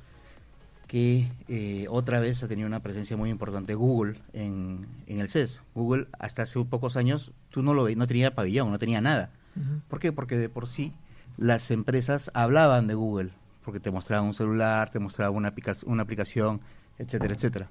que 0.91 1.31
eh, 1.47 1.87
otra 1.89 2.19
vez 2.19 2.43
ha 2.43 2.49
tenido 2.49 2.67
una 2.67 2.83
presencia 2.83 3.17
muy 3.17 3.31
importante 3.31 3.75
Google 3.75 4.17
en, 4.33 4.89
el 5.07 5.29
CES. 5.29 5.63
Google 5.73 6.09
hasta 6.19 6.43
hace 6.43 6.59
pocos 6.65 6.97
años 6.97 7.31
tú 7.51 7.63
no 7.63 7.75
lo 7.75 7.85
veías, 7.85 7.97
no 7.97 8.09
tenía 8.09 8.35
pabellón, 8.35 8.73
no 8.73 8.79
tenía 8.81 9.01
nada. 9.01 9.31
¿Por 9.87 10.01
qué? 10.01 10.11
Porque 10.11 10.37
de 10.37 10.49
por 10.49 10.67
sí 10.67 10.93
las 11.37 11.71
empresas 11.71 12.33
hablaban 12.35 12.89
de 12.89 12.95
Google, 12.95 13.31
porque 13.65 13.79
te 13.79 13.93
mostraban 13.93 14.27
un 14.27 14.35
celular, 14.35 14.91
te 14.91 14.99
mostraban 14.99 15.37
una, 15.37 15.55
una 15.87 16.03
aplicación, 16.03 16.61
etcétera, 16.99 17.35
etcétera. 17.35 17.69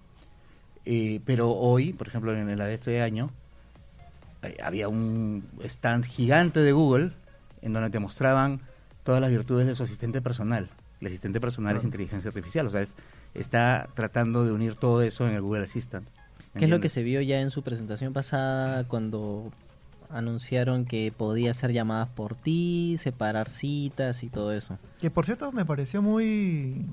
Eh, 0.86 1.19
pero 1.25 1.51
hoy, 1.51 1.92
por 1.92 2.07
ejemplo, 2.07 2.33
en 2.33 2.57
la 2.57 2.68
de 2.68 2.75
este 2.75 3.01
año, 3.01 3.31
eh, 4.44 4.56
había 4.63 4.88
un 4.88 5.44
stand 5.65 6.06
gigante 6.06 6.62
de 6.62 6.72
Google 6.72 7.12
en 7.62 7.74
donde 7.74 7.89
te 7.89 8.00
mostraban 8.00 8.62
todas 9.04 9.19
las 9.19 9.30
virtudes 9.30 9.68
de 9.68 9.75
su 9.75 9.83
asistente 9.83 10.22
personal 10.22 10.69
el 11.01 11.07
asistente 11.07 11.39
personal 11.39 11.77
es 11.77 11.83
inteligencia 11.83 12.30
artificial, 12.30 12.67
o 12.67 12.70
sea, 12.70 12.84
está 13.33 13.89
tratando 13.93 14.45
de 14.45 14.51
unir 14.51 14.75
todo 14.75 15.01
eso 15.01 15.27
en 15.27 15.36
el 15.36 15.41
Google 15.41 15.63
Assistant. 15.63 16.07
¿Qué 16.57 16.65
es 16.65 16.71
lo 16.71 16.79
que 16.79 16.89
se 16.89 17.03
vio 17.03 17.21
ya 17.21 17.41
en 17.41 17.51
su 17.51 17.62
presentación 17.62 18.12
pasada 18.12 18.83
cuando 18.86 19.51
anunciaron 20.09 20.86
que 20.86 21.13
podía 21.15 21.51
hacer 21.51 21.71
llamadas 21.71 22.09
por 22.09 22.36
ti, 22.36 22.98
separar 23.00 23.50
citas 23.50 24.24
y 24.24 24.29
todo 24.29 24.51
eso? 24.51 24.77
Que 25.00 25.12
por 25.12 25.25
cierto 25.25 25.51
me 25.51 25.65
pareció 25.65 26.01
muy... 26.01 26.86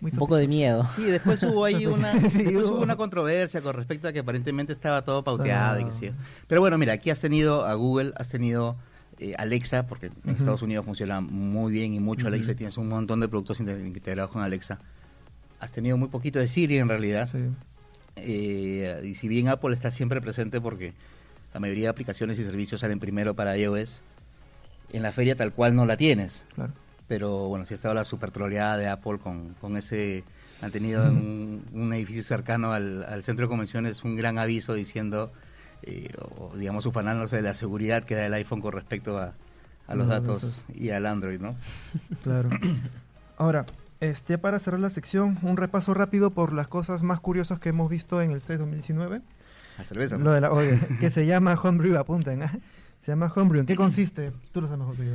Un 0.00 0.10
poco 0.12 0.36
de 0.36 0.46
miedo. 0.46 0.86
Sí, 0.94 1.02
después 1.02 1.42
hubo 1.42 1.64
ahí 1.64 1.86
una, 1.86 2.14
después 2.14 2.68
hubo 2.68 2.80
una 2.80 2.96
controversia 2.96 3.60
con 3.60 3.74
respecto 3.74 4.08
a 4.08 4.12
que 4.12 4.20
aparentemente 4.20 4.72
estaba 4.72 5.02
todo 5.02 5.24
pauteado 5.24 5.80
y 5.80 5.84
que 5.84 5.92
sí. 5.92 6.10
Pero 6.46 6.60
bueno, 6.60 6.78
mira, 6.78 6.92
aquí 6.92 7.10
has 7.10 7.18
tenido 7.18 7.64
a 7.66 7.74
Google, 7.74 8.12
has 8.16 8.28
tenido 8.28 8.76
eh, 9.18 9.34
Alexa, 9.36 9.86
porque 9.86 10.10
en 10.24 10.30
Estados 10.30 10.62
Unidos 10.62 10.84
funciona 10.84 11.20
muy 11.20 11.72
bien 11.72 11.94
y 11.94 12.00
mucho 12.00 12.28
Alexa, 12.28 12.54
tienes 12.54 12.78
un 12.78 12.88
montón 12.88 13.20
de 13.20 13.28
productos 13.28 13.60
integrados 13.60 14.30
con 14.30 14.42
Alexa. 14.42 14.78
Has 15.60 15.72
tenido 15.72 15.96
muy 15.96 16.08
poquito 16.08 16.38
de 16.38 16.48
Siri 16.48 16.78
en 16.78 16.88
realidad. 16.88 17.28
Eh, 18.16 19.00
y 19.04 19.14
si 19.14 19.28
bien 19.28 19.48
Apple 19.48 19.72
está 19.74 19.90
siempre 19.90 20.20
presente 20.20 20.60
porque 20.60 20.94
la 21.54 21.60
mayoría 21.60 21.84
de 21.84 21.90
aplicaciones 21.90 22.38
y 22.38 22.44
servicios 22.44 22.80
salen 22.80 22.98
primero 22.98 23.34
para 23.34 23.56
iOS, 23.56 24.02
en 24.92 25.02
la 25.02 25.12
feria 25.12 25.36
tal 25.36 25.52
cual 25.52 25.74
no 25.74 25.86
la 25.86 25.96
tienes. 25.96 26.44
Pero 27.08 27.48
bueno, 27.48 27.66
si 27.66 27.74
ha 27.74 27.76
estado 27.76 27.94
la 27.94 28.04
super 28.04 28.30
troleada 28.30 28.76
de 28.76 28.88
Apple 28.88 29.18
con, 29.18 29.54
con 29.60 29.76
ese 29.76 30.24
han 30.62 30.70
tenido 30.72 31.04
un, 31.04 31.92
edificio 31.94 32.22
cercano 32.22 32.72
al, 32.72 33.04
al, 33.04 33.22
centro 33.22 33.46
de 33.46 33.48
convenciones 33.48 34.04
un 34.04 34.14
gran 34.14 34.38
aviso 34.38 34.74
diciendo 34.74 35.32
eh, 35.82 36.12
o 36.38 36.54
digamos 36.56 36.84
ufanándose 36.84 37.36
de 37.36 37.42
la 37.42 37.54
seguridad 37.54 38.04
que 38.04 38.14
da 38.14 38.26
el 38.26 38.34
iPhone 38.34 38.60
con 38.60 38.72
respecto 38.72 39.18
a, 39.18 39.32
los 39.94 40.06
datos 40.06 40.62
y 40.72 40.90
al 40.90 41.04
Android, 41.04 41.40
¿no? 41.40 41.56
Claro. 42.22 42.50
Ahora, 43.36 43.66
este, 44.00 44.38
para 44.38 44.58
cerrar 44.58 44.80
la 44.80 44.90
sección, 44.90 45.38
un 45.42 45.56
repaso 45.56 45.94
rápido 45.94 46.30
por 46.30 46.52
las 46.52 46.68
cosas 46.68 47.02
más 47.02 47.20
curiosas 47.20 47.60
que 47.60 47.68
hemos 47.68 47.90
visto 47.90 48.20
en 48.22 48.30
el 48.32 48.40
6 48.40 48.58
2019. 48.58 49.20
La 49.78 49.84
cerveza. 49.84 50.16
Lo 50.16 50.32
de 50.32 50.40
la, 50.40 50.52
oye, 50.52 50.78
que 50.98 51.10
se 51.10 51.26
llama 51.26 51.54
Homebrew, 51.54 51.96
apunten. 51.98 52.42
¿eh? 52.42 52.50
Se 53.02 53.12
llama 53.12 53.32
Homebrew. 53.34 53.60
¿En 53.60 53.66
qué 53.66 53.76
consiste? 53.76 54.32
Tú 54.52 54.60
lo 54.60 54.68
sabes 54.68 54.80
mejor 54.80 54.96
que 54.96 55.06
yo. 55.06 55.12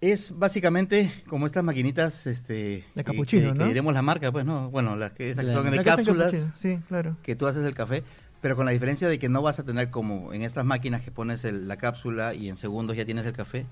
Es 0.00 0.38
básicamente 0.38 1.10
como 1.26 1.46
estas 1.46 1.64
maquinitas, 1.64 2.26
este, 2.26 2.84
de 2.94 3.04
capuchino, 3.04 3.52
que, 3.54 3.58
¿no? 3.58 3.66
diremos 3.66 3.94
la 3.94 4.02
marca, 4.02 4.30
pues 4.30 4.44
no, 4.44 4.68
bueno, 4.70 4.96
las 4.96 5.12
que, 5.12 5.34
son 5.34 5.72
en 5.72 5.82
cápsulas, 5.82 6.52
sí, 6.60 6.78
claro. 6.88 7.16
que 7.22 7.36
tú 7.36 7.46
haces 7.46 7.64
el 7.64 7.74
café, 7.74 8.04
pero 8.42 8.54
con 8.54 8.66
la 8.66 8.72
diferencia 8.72 9.08
de 9.08 9.18
que 9.18 9.30
no 9.30 9.40
vas 9.40 9.60
a 9.60 9.62
tener 9.62 9.88
como 9.88 10.34
en 10.34 10.42
estas 10.42 10.66
máquinas 10.66 11.00
que 11.00 11.10
pones 11.10 11.44
la 11.44 11.78
cápsula 11.78 12.34
y 12.34 12.50
en 12.50 12.58
segundos 12.58 12.98
ya 12.98 13.06
tienes 13.06 13.24
el 13.24 13.32
café, 13.32 13.64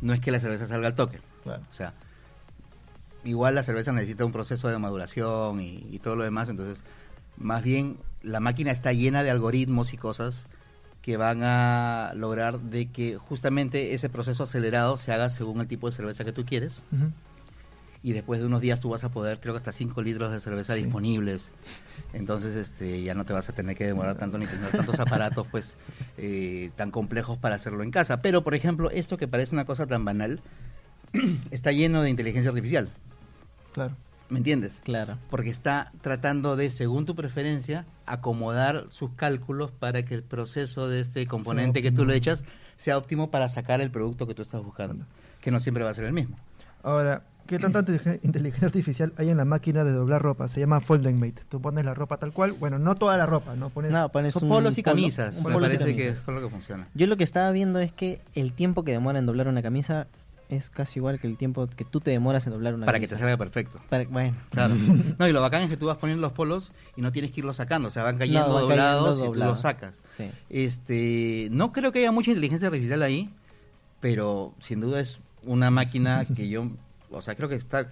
no 0.00 0.12
es 0.12 0.20
que 0.20 0.30
la 0.30 0.38
cerveza 0.38 0.66
salga 0.66 0.86
al 0.86 0.94
toque. 0.94 1.18
O 1.44 1.72
sea, 1.72 1.92
igual 3.24 3.54
la 3.54 3.62
cerveza 3.62 3.92
necesita 3.92 4.24
un 4.24 4.32
proceso 4.32 4.68
de 4.68 4.78
maduración 4.78 5.60
y, 5.60 5.98
todo 5.98 6.16
lo 6.16 6.24
demás, 6.24 6.48
entonces 6.48 6.84
más 7.36 7.62
bien 7.62 7.96
la 8.22 8.40
máquina 8.40 8.70
está 8.70 8.92
llena 8.92 9.22
de 9.22 9.30
algoritmos 9.30 9.92
y 9.92 9.96
cosas 9.96 10.46
que 11.02 11.16
van 11.16 11.42
a 11.42 12.12
lograr 12.14 12.60
de 12.60 12.86
que 12.86 13.16
justamente 13.16 13.94
ese 13.94 14.10
proceso 14.10 14.42
acelerado 14.44 14.98
se 14.98 15.12
haga 15.12 15.30
según 15.30 15.60
el 15.60 15.66
tipo 15.66 15.88
de 15.88 15.96
cerveza 15.96 16.24
que 16.24 16.32
tú 16.32 16.44
quieres. 16.44 16.82
y 18.02 18.12
después 18.12 18.40
de 18.40 18.46
unos 18.46 18.60
días 18.60 18.80
tú 18.80 18.90
vas 18.90 19.04
a 19.04 19.10
poder, 19.10 19.40
creo 19.40 19.54
que 19.54 19.58
hasta 19.58 19.72
5 19.72 20.00
litros 20.02 20.32
de 20.32 20.40
cerveza 20.40 20.74
disponibles. 20.74 21.50
Entonces 22.12 22.56
este 22.56 23.02
ya 23.02 23.14
no 23.14 23.24
te 23.24 23.32
vas 23.32 23.48
a 23.48 23.54
tener 23.54 23.76
que 23.76 23.86
demorar 23.86 24.16
tanto 24.16 24.38
ni 24.38 24.46
tener 24.46 24.70
tantos 24.70 24.98
aparatos 25.00 25.46
pues 25.50 25.76
eh, 26.18 26.70
tan 26.76 26.90
complejos 26.90 27.38
para 27.38 27.54
hacerlo 27.56 27.82
en 27.82 27.90
casa. 27.90 28.20
Pero, 28.22 28.42
por 28.42 28.54
ejemplo, 28.54 28.90
esto 28.90 29.16
que 29.16 29.28
parece 29.28 29.54
una 29.54 29.64
cosa 29.64 29.86
tan 29.86 30.04
banal, 30.04 30.40
está 31.50 31.72
lleno 31.72 32.02
de 32.02 32.10
inteligencia 32.10 32.50
artificial. 32.50 32.90
Claro. 33.88 33.96
¿Me 34.30 34.38
entiendes? 34.38 34.80
Claro. 34.84 35.18
Porque 35.28 35.50
está 35.50 35.90
tratando 36.02 36.54
de, 36.54 36.70
según 36.70 37.04
tu 37.04 37.16
preferencia, 37.16 37.84
acomodar 38.06 38.86
sus 38.90 39.10
cálculos 39.14 39.72
para 39.72 40.04
que 40.04 40.14
el 40.14 40.22
proceso 40.22 40.88
de 40.88 41.00
este 41.00 41.26
componente 41.26 41.82
que 41.82 41.90
tú 41.90 42.04
le 42.04 42.14
echas 42.14 42.44
sea 42.76 42.96
óptimo 42.96 43.30
para 43.30 43.48
sacar 43.48 43.80
el 43.80 43.90
producto 43.90 44.28
que 44.28 44.34
tú 44.34 44.42
estás 44.42 44.62
buscando, 44.62 45.04
que 45.40 45.50
no 45.50 45.58
siempre 45.58 45.82
va 45.82 45.90
a 45.90 45.94
ser 45.94 46.04
el 46.04 46.12
mismo. 46.12 46.36
Ahora, 46.84 47.24
¿qué 47.48 47.58
tanta 47.58 47.80
inteligencia 48.22 48.66
artificial 48.66 49.12
hay 49.16 49.30
en 49.30 49.36
la 49.36 49.44
máquina 49.44 49.82
de 49.82 49.90
doblar 49.90 50.22
ropa? 50.22 50.46
Se 50.46 50.60
llama 50.60 50.80
Folding 50.80 51.18
Mate. 51.18 51.42
Tú 51.48 51.60
pones 51.60 51.84
la 51.84 51.94
ropa 51.94 52.16
tal 52.18 52.32
cual, 52.32 52.52
bueno, 52.52 52.78
no 52.78 52.94
toda 52.94 53.16
la 53.16 53.26
ropa, 53.26 53.56
¿no? 53.56 53.70
Pones, 53.70 53.90
no, 53.90 54.10
pones 54.10 54.36
un 54.36 54.48
polos 54.48 54.78
y 54.78 54.84
camisas, 54.84 55.44
me 55.44 55.58
parece 55.58 55.96
que 55.96 56.10
es 56.10 56.20
con 56.20 56.36
lo 56.36 56.40
que 56.40 56.48
funciona. 56.48 56.86
Yo 56.94 57.08
lo 57.08 57.16
que 57.16 57.24
estaba 57.24 57.50
viendo 57.50 57.80
es 57.80 57.90
que 57.90 58.20
el 58.34 58.52
tiempo 58.52 58.84
que 58.84 58.92
demora 58.92 59.18
en 59.18 59.26
doblar 59.26 59.48
una 59.48 59.60
camisa 59.60 60.06
es 60.50 60.68
casi 60.68 60.98
igual 60.98 61.20
que 61.20 61.26
el 61.28 61.36
tiempo 61.36 61.68
que 61.68 61.84
tú 61.84 62.00
te 62.00 62.10
demoras 62.10 62.46
en 62.46 62.52
doblar 62.52 62.74
una 62.74 62.86
Para 62.86 62.98
que 62.98 63.06
te 63.06 63.16
salga 63.16 63.36
perfecto. 63.36 63.80
bueno. 64.10 64.36
Claro. 64.50 64.74
No, 65.18 65.28
y 65.28 65.32
lo 65.32 65.40
bacán 65.40 65.62
es 65.62 65.70
que 65.70 65.76
tú 65.76 65.86
vas 65.86 65.96
poniendo 65.98 66.20
los 66.20 66.32
polos 66.32 66.72
y 66.96 67.02
no 67.02 67.12
tienes 67.12 67.30
que 67.30 67.40
irlos 67.40 67.56
sacando, 67.56 67.88
o 67.88 67.90
sea, 67.90 68.02
van 68.02 68.18
cayendo 68.18 68.48
doblados 68.48 69.20
y 69.20 69.22
tú 69.24 69.34
los 69.34 69.60
sacas. 69.60 69.96
Sí. 70.16 70.30
Este, 70.48 71.48
no 71.52 71.72
creo 71.72 71.92
que 71.92 72.00
haya 72.00 72.12
mucha 72.12 72.30
inteligencia 72.30 72.68
artificial 72.68 73.02
ahí, 73.02 73.30
pero 74.00 74.54
sin 74.60 74.80
duda 74.80 75.00
es 75.00 75.20
una 75.44 75.70
máquina 75.70 76.24
que 76.36 76.48
yo, 76.48 76.68
o 77.10 77.22
sea, 77.22 77.34
creo 77.36 77.48
que 77.48 77.54
está 77.54 77.88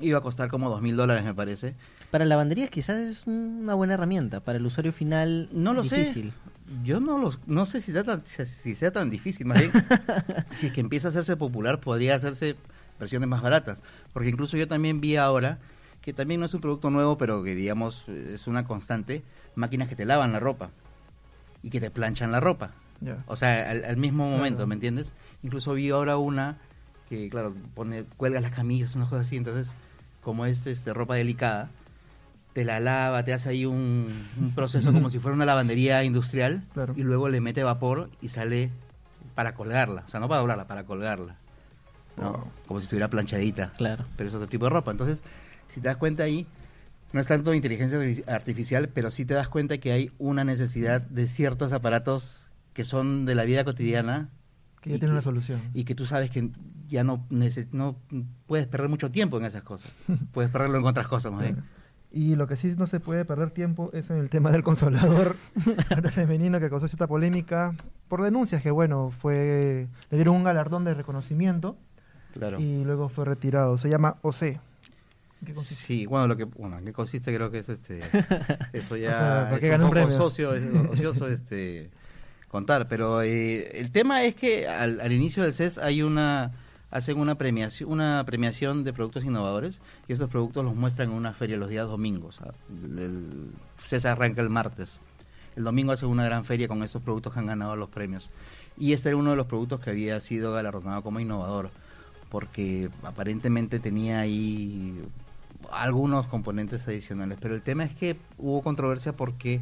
iba 0.00 0.18
a 0.18 0.22
costar 0.22 0.48
como 0.48 0.70
dos 0.70 0.80
mil 0.80 0.96
dólares 0.96 1.24
me 1.24 1.34
parece. 1.34 1.74
Para 2.10 2.24
lavanderías 2.24 2.70
quizás 2.70 2.98
es 2.98 3.26
una 3.26 3.74
buena 3.74 3.94
herramienta, 3.94 4.40
para 4.40 4.58
el 4.58 4.66
usuario 4.66 4.92
final 4.92 5.48
no 5.52 5.74
lo 5.74 5.82
difícil. 5.82 6.30
sé. 6.30 6.50
Yo 6.84 7.00
no 7.00 7.18
los, 7.18 7.40
no 7.46 7.66
sé 7.66 7.80
si 7.80 7.92
sea, 7.92 8.04
tan, 8.04 8.24
si 8.24 8.74
sea 8.74 8.92
tan 8.92 9.10
difícil, 9.10 9.46
más 9.46 9.58
bien, 9.58 9.72
si 10.52 10.68
es 10.68 10.72
que 10.72 10.80
empieza 10.80 11.08
a 11.08 11.10
hacerse 11.10 11.36
popular, 11.36 11.80
podría 11.80 12.14
hacerse 12.14 12.56
versiones 12.98 13.28
más 13.28 13.42
baratas. 13.42 13.82
Porque 14.12 14.28
incluso 14.28 14.56
yo 14.56 14.68
también 14.68 15.00
vi 15.00 15.16
ahora, 15.16 15.58
que 16.00 16.12
también 16.12 16.40
no 16.40 16.46
es 16.46 16.54
un 16.54 16.60
producto 16.60 16.90
nuevo, 16.90 17.18
pero 17.18 17.42
que 17.42 17.54
digamos 17.54 18.08
es 18.08 18.46
una 18.46 18.64
constante, 18.64 19.22
máquinas 19.54 19.88
que 19.88 19.96
te 19.96 20.04
lavan 20.04 20.32
la 20.32 20.40
ropa 20.40 20.70
y 21.62 21.70
que 21.70 21.80
te 21.80 21.90
planchan 21.90 22.30
la 22.30 22.40
ropa. 22.40 22.72
O 23.26 23.34
sea, 23.34 23.70
al, 23.70 23.96
mismo 23.96 24.28
momento, 24.28 24.66
¿me 24.66 24.74
entiendes? 24.74 25.12
Incluso 25.42 25.72
vi 25.72 25.88
ahora 25.90 26.18
una 26.18 26.58
que, 27.08 27.30
claro, 27.30 27.54
pone, 27.74 28.04
cuelga 28.16 28.40
las 28.40 28.52
camisas, 28.52 28.94
unas 28.94 29.08
cosas 29.08 29.26
así, 29.26 29.36
entonces, 29.36 29.72
como 30.22 30.44
es 30.44 30.66
este 30.66 30.92
ropa 30.92 31.14
delicada, 31.14 31.70
te 32.52 32.64
la 32.64 32.80
lava, 32.80 33.24
te 33.24 33.32
hace 33.32 33.50
ahí 33.50 33.66
un, 33.66 34.52
proceso 34.54 34.92
como 34.92 35.10
si 35.10 35.18
fuera 35.18 35.34
una 35.34 35.44
lavandería 35.44 36.02
industrial 36.04 36.64
y 36.96 37.02
luego 37.02 37.28
le 37.28 37.40
mete 37.40 37.62
vapor 37.62 38.10
y 38.20 38.28
sale 38.28 38.70
para 39.34 39.54
colgarla, 39.54 40.04
o 40.06 40.08
sea, 40.08 40.20
no 40.20 40.28
para 40.28 40.40
doblarla, 40.40 40.66
para 40.66 40.84
colgarla. 40.84 41.36
Como 42.66 42.80
si 42.80 42.84
estuviera 42.84 43.08
planchadita. 43.08 43.72
Claro. 43.78 44.04
Pero 44.16 44.28
es 44.28 44.34
otro 44.34 44.48
tipo 44.48 44.66
de 44.66 44.70
ropa. 44.70 44.90
Entonces, 44.90 45.22
si 45.68 45.80
te 45.80 45.88
das 45.88 45.96
cuenta 45.96 46.24
ahí, 46.24 46.46
no 47.12 47.20
es 47.20 47.26
tanto 47.26 47.54
inteligencia 47.54 47.98
artificial, 48.26 48.90
pero 48.90 49.10
sí 49.10 49.24
te 49.24 49.34
das 49.34 49.48
cuenta 49.48 49.78
que 49.78 49.92
hay 49.92 50.12
una 50.18 50.44
necesidad 50.44 51.00
de 51.00 51.26
ciertos 51.26 51.72
aparatos 51.72 52.48
que 52.74 52.84
son 52.84 53.24
de 53.24 53.34
la 53.34 53.44
vida 53.44 53.64
cotidiana. 53.64 54.28
Que 54.80 54.90
ya 54.90 54.98
tienen 54.98 55.12
una 55.12 55.22
solución. 55.22 55.62
Y 55.72 55.84
que 55.84 55.94
tú 55.94 56.04
sabes 56.04 56.30
que 56.30 56.50
ya 56.88 57.04
no, 57.04 57.26
no 57.72 57.96
puedes 58.46 58.66
perder 58.66 58.88
mucho 58.88 59.10
tiempo 59.10 59.38
en 59.38 59.44
esas 59.44 59.62
cosas. 59.62 60.04
puedes 60.32 60.50
perderlo 60.50 60.78
en 60.78 60.84
otras 60.84 61.08
cosas 61.08 61.32
más 61.32 61.42
bien. 61.42 61.64
Y 62.12 62.34
lo 62.34 62.48
que 62.48 62.56
sí 62.56 62.74
no 62.76 62.86
se 62.86 62.98
puede 62.98 63.24
perder 63.24 63.52
tiempo 63.52 63.90
es 63.92 64.10
en 64.10 64.16
el 64.16 64.28
tema 64.28 64.50
del 64.50 64.62
consolador 64.62 65.36
femenino 66.12 66.58
que 66.58 66.68
causó 66.68 66.88
cierta 66.88 67.06
polémica 67.06 67.74
por 68.08 68.22
denuncias 68.22 68.62
que, 68.62 68.70
bueno, 68.70 69.10
fue 69.10 69.86
le 70.10 70.16
dieron 70.16 70.36
un 70.36 70.44
galardón 70.44 70.84
de 70.84 70.94
reconocimiento 70.94 71.76
claro. 72.32 72.58
y 72.60 72.84
luego 72.84 73.08
fue 73.08 73.24
retirado. 73.24 73.78
Se 73.78 73.88
llama 73.88 74.16
OC. 74.22 74.58
¿Qué 75.46 75.54
consiste? 75.54 75.84
Sí, 75.84 76.06
bueno, 76.06 76.26
lo 76.26 76.36
que, 76.36 76.44
bueno, 76.44 76.78
¿qué 76.84 76.92
consiste? 76.92 77.34
Creo 77.34 77.50
que 77.50 77.58
es 77.58 77.68
este, 77.68 78.00
eso 78.72 78.96
ya 78.96 79.56
es 79.56 79.78
un 79.78 79.90
poco 79.90 80.10
socio, 80.10 80.50
ocioso 80.90 81.28
este, 81.28 81.90
contar, 82.48 82.88
pero 82.88 83.22
eh, 83.22 83.78
el 83.78 83.90
tema 83.90 84.24
es 84.24 84.34
que 84.34 84.68
al, 84.68 85.00
al 85.00 85.12
inicio 85.12 85.42
del 85.42 85.54
CES 85.54 85.78
hay 85.78 86.02
una 86.02 86.52
hacen 86.90 87.18
una 87.18 87.36
premiación, 87.36 87.90
una 87.90 88.22
premiación 88.26 88.84
de 88.84 88.92
productos 88.92 89.24
innovadores 89.24 89.80
y 90.08 90.12
esos 90.12 90.28
productos 90.28 90.64
los 90.64 90.74
muestran 90.74 91.10
en 91.10 91.14
una 91.14 91.32
feria 91.32 91.56
los 91.56 91.70
días 91.70 91.86
domingos. 91.86 92.40
El, 92.70 93.50
CESA 93.78 94.12
arranca 94.12 94.40
el 94.40 94.50
martes. 94.50 95.00
El 95.56 95.64
domingo 95.64 95.92
hacen 95.92 96.08
una 96.08 96.24
gran 96.24 96.44
feria 96.44 96.68
con 96.68 96.82
esos 96.82 97.02
productos 97.02 97.32
que 97.32 97.40
han 97.40 97.46
ganado 97.46 97.76
los 97.76 97.88
premios. 97.88 98.30
Y 98.78 98.92
este 98.92 99.08
era 99.10 99.16
uno 99.16 99.30
de 99.30 99.36
los 99.36 99.46
productos 99.46 99.80
que 99.80 99.90
había 99.90 100.20
sido 100.20 100.52
galardonado 100.52 101.02
como 101.02 101.20
innovador, 101.20 101.70
porque 102.28 102.88
aparentemente 103.02 103.78
tenía 103.78 104.20
ahí 104.20 105.02
algunos 105.70 106.26
componentes 106.26 106.86
adicionales. 106.86 107.38
Pero 107.40 107.54
el 107.54 107.62
tema 107.62 107.84
es 107.84 107.94
que 107.94 108.16
hubo 108.38 108.62
controversia 108.62 109.12
porque 109.12 109.60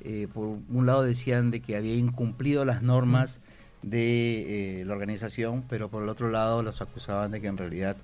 eh, 0.00 0.28
por 0.32 0.58
un 0.68 0.86
lado 0.86 1.02
decían 1.02 1.50
de 1.50 1.60
que 1.60 1.76
había 1.76 1.94
incumplido 1.94 2.64
las 2.64 2.82
normas 2.82 3.40
de 3.82 4.80
eh, 4.80 4.84
la 4.84 4.92
organización, 4.92 5.64
pero 5.68 5.88
por 5.88 6.02
el 6.02 6.08
otro 6.08 6.30
lado 6.30 6.62
los 6.62 6.82
acusaban 6.82 7.30
de 7.30 7.40
que 7.40 7.46
en 7.46 7.56
realidad 7.56 7.96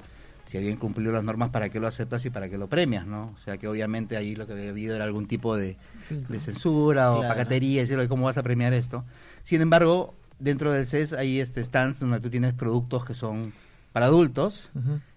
si 0.47 0.59
habían 0.59 0.77
cumplido 0.77 1.13
las 1.13 1.25
normas, 1.25 1.51
¿para 1.51 1.71
qué 1.71 1.81
lo 1.81 1.87
aceptas 1.87 2.25
y 2.25 2.31
para 2.31 2.49
qué 2.49 2.59
lo 2.59 2.69
premias? 2.69 3.07
¿no? 3.07 3.33
O 3.35 3.39
sea 3.39 3.57
que 3.57 3.67
obviamente 3.67 4.17
ahí 4.17 4.35
lo 4.35 4.47
que 4.47 4.53
había 4.53 4.71
habido 4.71 4.95
era 4.95 5.05
algún 5.05 5.27
tipo 5.27 5.57
de, 5.57 5.77
censura 6.39 7.13
o 7.13 7.23
pacatería, 7.23 7.81
decirlo, 7.81 8.07
¿cómo 8.09 8.27
vas 8.27 8.39
a 8.39 8.43
premiar 8.43 8.73
esto? 8.73 9.05
Sin 9.43 9.61
embargo, 9.61 10.15
dentro 10.39 10.73
del 10.73 10.87
CES 10.87 11.15
hay 11.15 11.41
este 11.41 11.65
stands 11.65 12.01
donde 12.01 12.21
tú 12.21 12.31
tienes 12.31 12.53
productos 12.53 13.05
que 13.05 13.15
son 13.15 13.53
para 13.93 14.07
adultos, 14.07 14.71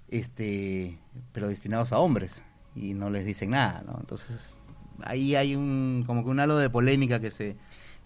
este 0.09 0.97
pero 1.33 1.49
destinados 1.49 1.91
a 1.91 1.99
hombres 1.99 2.41
y 2.75 2.93
no 2.93 3.09
les 3.09 3.25
dicen 3.25 3.51
nada, 3.51 3.83
¿no? 3.85 3.97
Entonces 3.99 4.61
ahí 5.03 5.35
hay 5.35 5.55
un 5.55 6.03
como 6.05 6.23
que 6.23 6.29
un 6.29 6.39
halo 6.39 6.57
de 6.57 6.69
polémica 6.69 7.19
que 7.19 7.31
se 7.31 7.55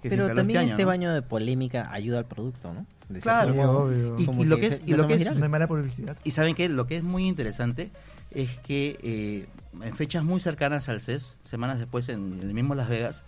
pero 0.01 0.33
también 0.33 0.61
este 0.61 0.85
baño 0.85 1.13
de 1.13 1.21
polémica 1.21 1.89
ayuda 1.91 2.19
al 2.19 2.25
producto, 2.25 2.73
¿no? 2.73 2.85
claro, 3.19 3.83
obvio. 3.83 4.17
Y, 4.17 4.45
lo 4.45 4.57
que 4.57 4.67
es, 4.67 4.81
y 4.85 4.93
lo 4.93 5.07
que 5.07 5.15
es, 5.15 5.37
mala 5.37 5.67
publicidad. 5.67 6.17
Y 6.23 6.31
saben 6.31 6.55
que 6.55 6.69
lo 6.69 6.87
que 6.87 6.97
es 6.97 7.03
muy 7.03 7.27
interesante 7.27 7.91
es 8.31 8.57
que 8.59 8.97
eh, 9.03 9.47
en 9.81 9.93
fechas 9.93 10.23
muy 10.23 10.39
cercanas 10.39 10.87
al 10.89 11.01
CES, 11.01 11.37
semanas 11.43 11.79
después 11.79 12.09
en 12.09 12.39
el 12.41 12.53
mismo 12.53 12.75
Las 12.75 12.89
Vegas, 12.89 13.23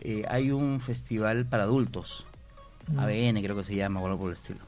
eh, 0.00 0.24
hay 0.28 0.50
un 0.50 0.80
festival 0.80 1.46
para 1.46 1.64
adultos, 1.64 2.26
mm. 2.88 2.98
ABN 2.98 3.42
creo 3.42 3.56
que 3.56 3.64
se 3.64 3.76
llama 3.76 4.00
o 4.00 4.06
algo 4.06 4.18
por 4.18 4.30
el 4.30 4.36
estilo. 4.36 4.60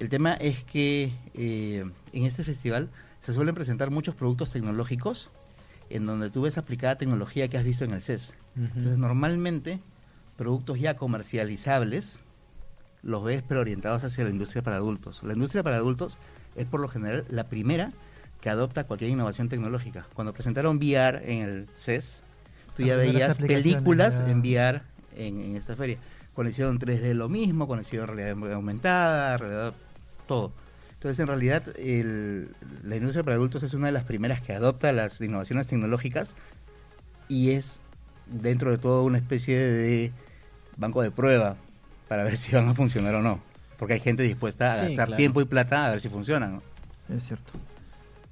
El 0.00 0.08
tema 0.08 0.34
es 0.34 0.62
que 0.64 1.12
eh, 1.34 1.84
en 2.12 2.24
este 2.24 2.44
festival 2.44 2.90
se 3.20 3.32
suelen 3.32 3.54
presentar 3.54 3.90
muchos 3.90 4.14
productos 4.14 4.50
tecnológicos 4.52 5.30
en 5.88 6.04
donde 6.04 6.30
tú 6.30 6.42
ves 6.42 6.58
aplicada 6.58 6.98
tecnología 6.98 7.48
que 7.48 7.56
has 7.56 7.64
visto 7.64 7.84
en 7.84 7.92
el 7.92 8.02
CES. 8.02 8.34
Entonces, 8.56 8.98
normalmente 8.98 9.80
productos 10.36 10.80
ya 10.80 10.94
comercializables, 10.96 12.20
los 13.02 13.22
ves 13.22 13.42
pero 13.46 13.60
orientados 13.60 14.04
hacia 14.04 14.24
la 14.24 14.30
industria 14.30 14.62
para 14.62 14.76
adultos. 14.76 15.22
La 15.22 15.34
industria 15.34 15.62
para 15.62 15.76
adultos 15.76 16.18
es 16.56 16.66
por 16.66 16.80
lo 16.80 16.88
general 16.88 17.24
la 17.28 17.44
primera 17.44 17.92
que 18.40 18.50
adopta 18.50 18.84
cualquier 18.84 19.10
innovación 19.10 19.48
tecnológica. 19.48 20.06
Cuando 20.14 20.32
presentaron 20.32 20.76
VR 20.76 21.22
en 21.24 21.42
el 21.42 21.68
CES, 21.76 22.22
tú 22.76 22.82
ya 22.82 22.96
veías 22.96 23.38
películas 23.38 24.22
en 24.26 24.40
VR 24.40 24.82
en, 25.16 25.56
esta 25.56 25.76
feria. 25.76 25.98
Cuando 26.34 26.50
hicieron 26.50 26.78
3D 26.78 27.14
lo 27.14 27.28
mismo, 27.28 27.66
cuando 27.66 27.82
hicieron 27.82 28.08
realidad 28.08 28.52
aumentada, 28.52 29.36
realidad, 29.36 29.74
todo. 30.26 30.52
Entonces, 30.94 31.18
en 31.20 31.26
realidad, 31.26 31.62
la 32.82 32.96
industria 32.96 33.22
para 33.22 33.36
adultos 33.36 33.62
es 33.62 33.74
una 33.74 33.86
de 33.86 33.92
las 33.92 34.04
primeras 34.04 34.40
que 34.40 34.52
adopta 34.52 34.90
las 34.92 35.20
innovaciones 35.20 35.66
tecnológicas 35.66 36.34
y 37.28 37.52
es, 37.52 37.80
dentro 38.26 38.70
de 38.70 38.78
todo, 38.78 39.04
una 39.04 39.18
especie 39.18 39.58
de 39.58 40.12
banco 40.76 41.02
de 41.02 41.10
prueba 41.10 41.56
para 42.08 42.24
ver 42.24 42.36
si 42.36 42.54
van 42.54 42.68
a 42.68 42.74
funcionar 42.74 43.14
o 43.14 43.22
no. 43.22 43.40
Porque 43.78 43.94
hay 43.94 44.00
gente 44.00 44.22
dispuesta 44.22 44.74
a 44.74 44.88
gastar 44.88 45.16
tiempo 45.16 45.40
y 45.40 45.44
plata 45.44 45.86
a 45.86 45.90
ver 45.90 46.00
si 46.00 46.08
funcionan. 46.08 46.60
Es 47.08 47.26
cierto. 47.26 47.52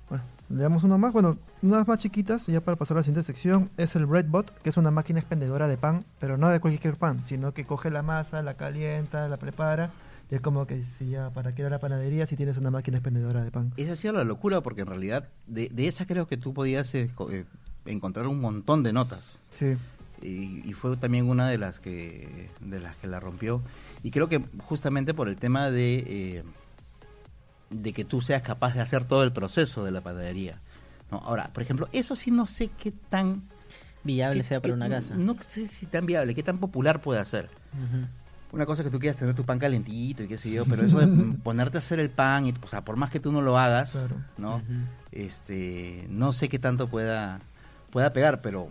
Bueno, 0.08 0.24
le 0.48 0.62
damos 0.62 0.84
uno 0.84 0.98
más. 0.98 1.12
Bueno, 1.12 1.36
unas 1.62 1.86
más 1.86 1.98
chiquitas, 1.98 2.46
ya 2.46 2.60
para 2.60 2.76
pasar 2.76 2.96
a 2.96 3.00
la 3.00 3.04
siguiente 3.04 3.24
sección, 3.24 3.70
es 3.76 3.96
el 3.96 4.06
Breadbot, 4.06 4.62
que 4.62 4.70
es 4.70 4.76
una 4.76 4.90
máquina 4.90 5.18
expendedora 5.18 5.68
de 5.68 5.76
pan, 5.76 6.04
pero 6.20 6.36
no 6.36 6.48
de 6.48 6.60
cualquier 6.60 6.96
pan, 6.96 7.24
sino 7.26 7.52
que 7.52 7.64
coge 7.64 7.90
la 7.90 8.02
masa, 8.02 8.42
la 8.42 8.54
calienta, 8.54 9.28
la 9.28 9.36
prepara. 9.36 9.90
Y 10.30 10.36
es 10.36 10.40
como 10.40 10.66
que 10.66 10.84
si 10.84 11.10
ya, 11.10 11.28
¿para 11.30 11.54
qué 11.54 11.60
era 11.60 11.70
la 11.70 11.78
panadería 11.78 12.26
si 12.26 12.36
tienes 12.36 12.56
una 12.56 12.70
máquina 12.70 12.98
expendedora 12.98 13.44
de 13.44 13.50
pan? 13.50 13.72
Esa 13.76 13.92
ha 13.92 13.96
sido 13.96 14.14
la 14.14 14.24
locura, 14.24 14.62
porque 14.62 14.80
en 14.82 14.86
realidad 14.86 15.28
de, 15.46 15.70
esa 15.76 16.06
creo 16.06 16.26
que 16.26 16.38
tú 16.38 16.54
podías 16.54 16.94
eh, 16.94 17.10
eh, 17.30 17.44
encontrar 17.84 18.26
un 18.28 18.40
montón 18.40 18.82
de 18.82 18.94
notas. 18.94 19.40
Sí 19.50 19.76
y, 20.22 20.72
fue 20.72 20.96
también 20.96 21.28
una 21.28 21.48
de 21.48 21.58
las 21.58 21.80
que 21.80 22.48
de 22.60 22.80
las 22.80 22.96
que 22.96 23.06
la 23.06 23.20
rompió 23.20 23.62
y 24.02 24.10
creo 24.10 24.28
que 24.28 24.42
justamente 24.58 25.14
por 25.14 25.28
el 25.28 25.36
tema 25.36 25.70
de 25.70 26.04
eh, 26.06 26.42
de 27.70 27.92
que 27.92 28.04
tú 28.04 28.20
seas 28.20 28.42
capaz 28.42 28.74
de 28.74 28.80
hacer 28.80 29.04
todo 29.04 29.22
el 29.22 29.32
proceso 29.32 29.84
de 29.84 29.90
la 29.90 30.00
panadería. 30.00 30.58
¿no? 31.10 31.18
Ahora, 31.18 31.50
por 31.52 31.62
ejemplo, 31.62 31.88
eso 31.92 32.16
sí 32.16 32.30
no 32.30 32.46
sé 32.46 32.68
qué 32.68 32.92
tan 33.08 33.42
viable 34.04 34.44
sea 34.44 34.60
para 34.60 34.74
una 34.74 34.88
casa. 34.88 35.14
No 35.14 35.36
sé 35.46 35.68
si 35.68 35.86
tan 35.86 36.06
viable, 36.06 36.34
qué 36.34 36.42
tan 36.42 36.58
popular 36.58 37.00
puede 37.00 37.24
ser. 37.24 37.48
Una 38.52 38.66
cosa 38.66 38.84
que 38.84 38.90
tú 38.90 38.98
quieras 38.98 39.16
tener 39.16 39.34
tu 39.34 39.44
pan 39.44 39.58
calentito 39.58 40.22
y 40.22 40.28
qué 40.28 40.36
sé 40.36 40.50
yo, 40.50 40.66
pero 40.66 40.84
eso 40.84 40.98
de 40.98 41.06
ponerte 41.42 41.78
a 41.78 41.80
hacer 41.80 42.00
el 42.00 42.10
pan, 42.10 42.46
y, 42.46 42.54
o 42.62 42.66
sea, 42.66 42.84
por 42.84 42.96
más 42.96 43.10
que 43.10 43.20
tú 43.20 43.32
no 43.32 43.40
lo 43.40 43.58
hagas, 43.58 44.08
¿no? 44.36 44.62
este, 45.10 46.06
no 46.10 46.32
sé 46.32 46.48
qué 46.48 46.58
tanto 46.58 46.88
pueda, 46.88 47.40
pueda 47.90 48.12
pegar, 48.12 48.42
pero 48.42 48.68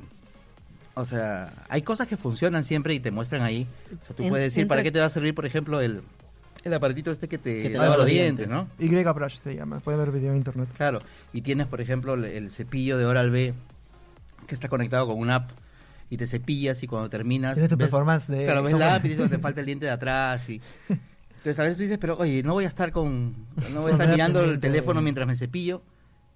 o 1.02 1.06
sea, 1.06 1.52
hay 1.68 1.82
cosas 1.82 2.08
que 2.08 2.18
funcionan 2.18 2.64
siempre 2.64 2.94
y 2.94 3.00
te 3.00 3.12
muestran 3.12 3.42
ahí. 3.42 3.68
O 4.02 4.06
sea, 4.06 4.16
tú 4.16 4.28
puedes 4.30 4.54
decir, 4.54 4.68
¿para 4.68 4.84
qué 4.84 4.92
te 4.92 5.00
va 5.00 5.08
a 5.08 5.10
servir, 5.10 5.36
por 5.36 5.46
ejemplo, 5.46 5.82
el, 5.82 6.02
el 6.64 6.74
aparatito 6.74 7.12
este 7.12 7.28
que 7.28 7.38
te, 7.38 7.70
lava 7.70 7.98
los 7.98 8.06
dientes, 8.06 8.48
¿no? 8.48 8.68
Y 8.78 8.88
Brush 8.88 9.40
se 9.40 9.56
llama, 9.56 9.80
puede 9.80 9.98
ver 9.98 10.12
video 10.12 10.32
en 10.32 10.38
internet. 10.38 10.70
Claro, 10.78 11.02
y 11.34 11.42
tienes, 11.42 11.68
por 11.68 11.82
ejemplo, 11.82 12.14
el, 12.14 12.52
cepillo 12.52 12.98
de 12.98 13.06
Oral-B 13.06 13.54
que 14.48 14.54
está 14.54 14.70
conectado 14.70 15.08
con 15.08 15.18
una 15.18 15.36
app 15.36 15.52
y 16.10 16.18
te 16.18 16.28
cepillas 16.28 16.84
y 16.84 16.88
cuando 16.88 17.10
terminas... 17.10 17.54
Tienes 17.54 17.70
tu 17.70 17.78
performance 17.78 18.28
de... 18.28 18.46
Claro, 18.46 18.64
ves 18.64 18.78
la 18.78 18.96
app 18.96 19.06
y 19.06 19.10
dices, 19.10 19.30
te 19.30 19.40
falta 19.40 19.62
el 19.62 19.66
diente 19.66 19.86
de 19.86 19.92
atrás 19.92 20.48
y... 20.50 20.62
Entonces 20.90 21.60
a 21.60 21.64
veces 21.64 21.78
tú 21.78 21.84
dices, 21.84 21.98
pero 21.98 22.18
oye, 22.18 22.44
no 22.44 22.54
voy 22.54 22.66
a 22.66 22.68
estar 22.68 22.92
con... 22.92 23.34
No 23.74 23.82
voy 23.82 23.92
a 23.92 23.94
estar 23.94 24.10
mirando 24.10 24.44
el 24.44 24.60
teléfono 24.60 25.02
mientras 25.02 25.26
me 25.26 25.36
cepillo, 25.36 25.82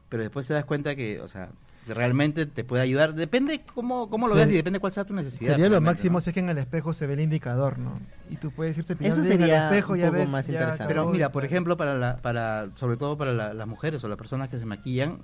pero 0.09 0.23
después 0.23 0.47
te 0.47 0.53
das 0.53 0.65
cuenta 0.65 0.95
que, 0.95 1.19
o 1.19 1.27
sea, 1.27 1.49
realmente 1.87 2.45
te 2.45 2.63
puede 2.63 2.83
ayudar. 2.83 3.13
Depende 3.13 3.61
cómo, 3.73 4.09
cómo 4.09 4.27
lo 4.27 4.35
ves 4.35 4.49
y 4.49 4.53
depende 4.53 4.79
cuál 4.79 4.91
sea 4.91 5.05
tu 5.05 5.13
necesidad. 5.13 5.51
Sería 5.51 5.69
lo 5.69 5.81
máximo 5.81 6.21
si 6.21 6.29
es 6.29 6.33
que 6.33 6.39
en 6.39 6.49
el 6.49 6.57
espejo 6.57 6.93
se 6.93 7.05
ve 7.05 7.13
el 7.13 7.21
indicador, 7.21 7.77
¿no? 7.77 7.99
Y 8.29 8.37
tú 8.37 8.51
puedes 8.51 8.77
irte 8.77 8.95
Eso 9.01 9.23
sería 9.23 9.45
el 9.45 9.63
espejo, 9.65 9.95
ya 9.95 10.09
ves, 10.09 10.27
más 10.27 10.47
interesante. 10.47 10.85
Pero 10.87 11.09
mira, 11.09 11.31
por 11.31 11.45
ejemplo, 11.45 11.77
para 11.77 11.95
la, 11.95 12.17
para 12.17 12.69
sobre 12.75 12.97
todo 12.97 13.17
para 13.17 13.53
las 13.53 13.67
mujeres 13.67 14.03
o 14.03 14.07
las 14.07 14.17
personas 14.17 14.49
que 14.49 14.57
se 14.57 14.65
maquillan, 14.65 15.19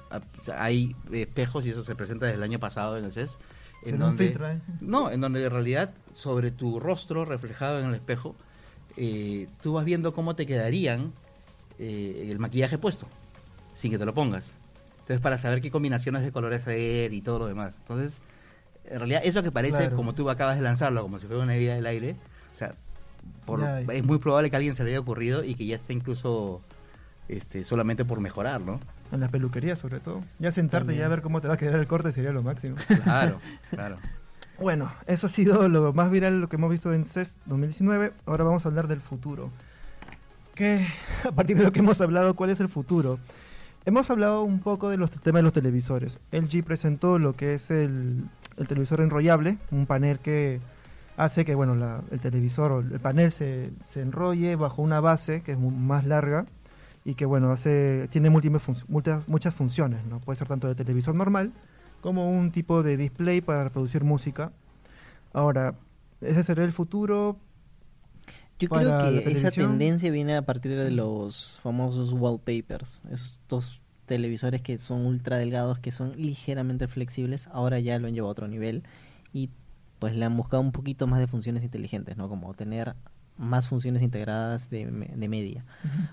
hay 0.57 0.95
espejos 1.11 1.65
y 1.65 1.69
eso 1.69 1.83
se 1.83 1.95
presenta 1.95 2.25
desde 2.25 2.37
el 2.37 2.43
año 2.43 2.59
pasado 2.59 2.97
en 2.97 3.05
el 3.05 3.11
CES. 3.11 3.37
En 3.83 3.97
donde, 3.97 4.27
¿eh? 4.27 4.59
No, 4.79 5.09
en 5.09 5.21
donde 5.21 5.43
en 5.43 5.49
realidad 5.49 5.91
sobre 6.13 6.51
tu 6.51 6.79
rostro 6.79 7.25
reflejado 7.25 7.79
en 7.79 7.87
el 7.87 7.95
espejo, 7.95 8.35
eh, 8.95 9.47
tú 9.61 9.73
vas 9.73 9.85
viendo 9.85 10.13
cómo 10.13 10.35
te 10.35 10.45
quedarían 10.45 11.13
eh, 11.79 12.27
el 12.29 12.37
maquillaje 12.37 12.77
puesto, 12.77 13.07
sin 13.73 13.89
que 13.89 13.97
te 13.97 14.05
lo 14.05 14.13
pongas. 14.13 14.53
Entonces, 15.11 15.23
para 15.23 15.37
saber 15.37 15.59
qué 15.59 15.71
combinaciones 15.71 16.23
de 16.23 16.31
colores 16.31 16.61
hacer 16.61 17.11
y 17.11 17.21
todo 17.21 17.39
lo 17.39 17.47
demás. 17.47 17.75
Entonces, 17.79 18.21
en 18.85 18.97
realidad, 18.99 19.21
eso 19.25 19.43
que 19.43 19.51
parece, 19.51 19.89
como 19.91 20.15
tú 20.15 20.29
acabas 20.29 20.55
de 20.55 20.61
lanzarlo, 20.61 21.01
como 21.01 21.19
si 21.19 21.27
fuera 21.27 21.43
una 21.43 21.57
idea 21.57 21.75
del 21.75 21.85
aire, 21.85 22.15
o 22.49 22.55
sea, 22.55 22.75
es 23.91 24.05
muy 24.05 24.19
probable 24.19 24.49
que 24.49 24.55
a 24.55 24.59
alguien 24.59 24.73
se 24.73 24.85
le 24.85 24.91
haya 24.91 25.01
ocurrido 25.01 25.43
y 25.43 25.55
que 25.55 25.65
ya 25.65 25.75
esté 25.75 25.91
incluso 25.91 26.61
este, 27.27 27.65
solamente 27.65 28.05
por 28.05 28.21
mejorar, 28.21 28.61
¿no? 28.61 28.79
En 29.11 29.19
la 29.19 29.27
peluquería, 29.27 29.75
sobre 29.75 29.99
todo. 29.99 30.21
Ya 30.39 30.53
sentarte 30.53 30.93
y 30.95 30.99
ya 30.99 31.09
ver 31.09 31.21
cómo 31.21 31.41
te 31.41 31.49
va 31.49 31.55
a 31.55 31.57
quedar 31.57 31.77
el 31.77 31.87
corte 31.87 32.13
sería 32.13 32.31
lo 32.31 32.41
máximo. 32.41 32.77
Claro, 33.03 33.41
claro. 33.69 33.97
Bueno, 34.59 34.93
eso 35.07 35.25
ha 35.25 35.29
sido 35.29 35.67
lo 35.67 35.91
más 35.91 36.11
viral, 36.11 36.39
lo 36.39 36.47
que 36.47 36.55
hemos 36.55 36.69
visto 36.69 36.93
en 36.93 37.03
CES 37.03 37.35
2019. 37.47 38.13
Ahora 38.27 38.43
vamos 38.43 38.63
a 38.63 38.69
hablar 38.69 38.87
del 38.87 39.01
futuro. 39.01 39.49
¿Qué, 40.53 40.87
a 41.27 41.31
partir 41.31 41.57
de 41.57 41.63
lo 41.63 41.71
que 41.73 41.79
hemos 41.79 41.99
hablado, 41.99 42.35
cuál 42.35 42.51
es 42.51 42.59
el 42.59 42.69
futuro? 42.69 43.19
Hemos 43.83 44.11
hablado 44.11 44.43
un 44.43 44.59
poco 44.59 44.89
de 44.89 44.97
los 44.97 45.09
temas 45.09 45.39
de 45.39 45.43
los 45.43 45.53
televisores. 45.53 46.19
LG 46.31 46.63
presentó 46.63 47.17
lo 47.17 47.33
que 47.33 47.55
es 47.55 47.71
el, 47.71 48.25
televisor 48.67 49.01
enrollable, 49.01 49.57
un 49.71 49.87
panel 49.87 50.19
que 50.19 50.61
hace 51.17 51.45
que 51.45 51.55
bueno 51.55 52.03
el 52.11 52.19
televisor 52.19 52.71
o 52.71 52.79
el 52.81 52.99
panel 52.99 53.31
se, 53.31 53.71
se, 53.87 54.01
enrolle 54.01 54.55
bajo 54.55 54.83
una 54.83 54.99
base 54.99 55.41
que 55.41 55.53
es 55.53 55.59
más 55.59 56.05
larga 56.05 56.45
y 57.03 57.15
que 57.15 57.25
bueno 57.25 57.51
hace 57.51 58.07
tiene 58.09 58.29
múltiples 58.29 58.61
muchas, 58.87 59.27
muchas 59.27 59.55
funciones. 59.55 60.05
¿no? 60.05 60.19
Puede 60.19 60.37
ser 60.37 60.47
tanto 60.47 60.67
de 60.67 60.75
televisor 60.75 61.15
normal 61.15 61.51
como 62.01 62.29
un 62.29 62.51
tipo 62.51 62.83
de 62.83 62.97
display 62.97 63.41
para 63.41 63.63
reproducir 63.63 64.03
música. 64.03 64.51
Ahora, 65.33 65.73
ese 66.21 66.43
será 66.43 66.63
el 66.63 66.71
futuro. 66.71 67.37
Yo 68.61 68.69
creo 68.69 69.23
que 69.23 69.31
esa 69.31 69.51
tendencia 69.51 70.11
viene 70.11 70.35
a 70.35 70.43
partir 70.43 70.77
de 70.77 70.91
los 70.91 71.59
famosos 71.63 72.11
wallpapers, 72.13 73.01
estos 73.11 73.81
televisores 74.05 74.61
que 74.61 74.77
son 74.77 75.05
ultra 75.05 75.37
delgados, 75.37 75.79
que 75.79 75.91
son 75.91 76.13
ligeramente 76.21 76.87
flexibles, 76.87 77.47
ahora 77.47 77.79
ya 77.79 77.97
lo 77.97 78.07
han 78.07 78.13
llevado 78.13 78.29
a 78.29 78.31
otro 78.33 78.47
nivel 78.47 78.83
y 79.33 79.49
pues 79.99 80.15
le 80.15 80.25
han 80.25 80.35
buscado 80.35 80.61
un 80.61 80.71
poquito 80.71 81.07
más 81.07 81.19
de 81.19 81.27
funciones 81.27 81.63
inteligentes, 81.63 82.17
¿no? 82.17 82.27
Como 82.27 82.53
tener 82.53 82.95
más 83.37 83.67
funciones 83.67 84.01
integradas 84.01 84.69
de, 84.69 84.85
media, 84.85 85.65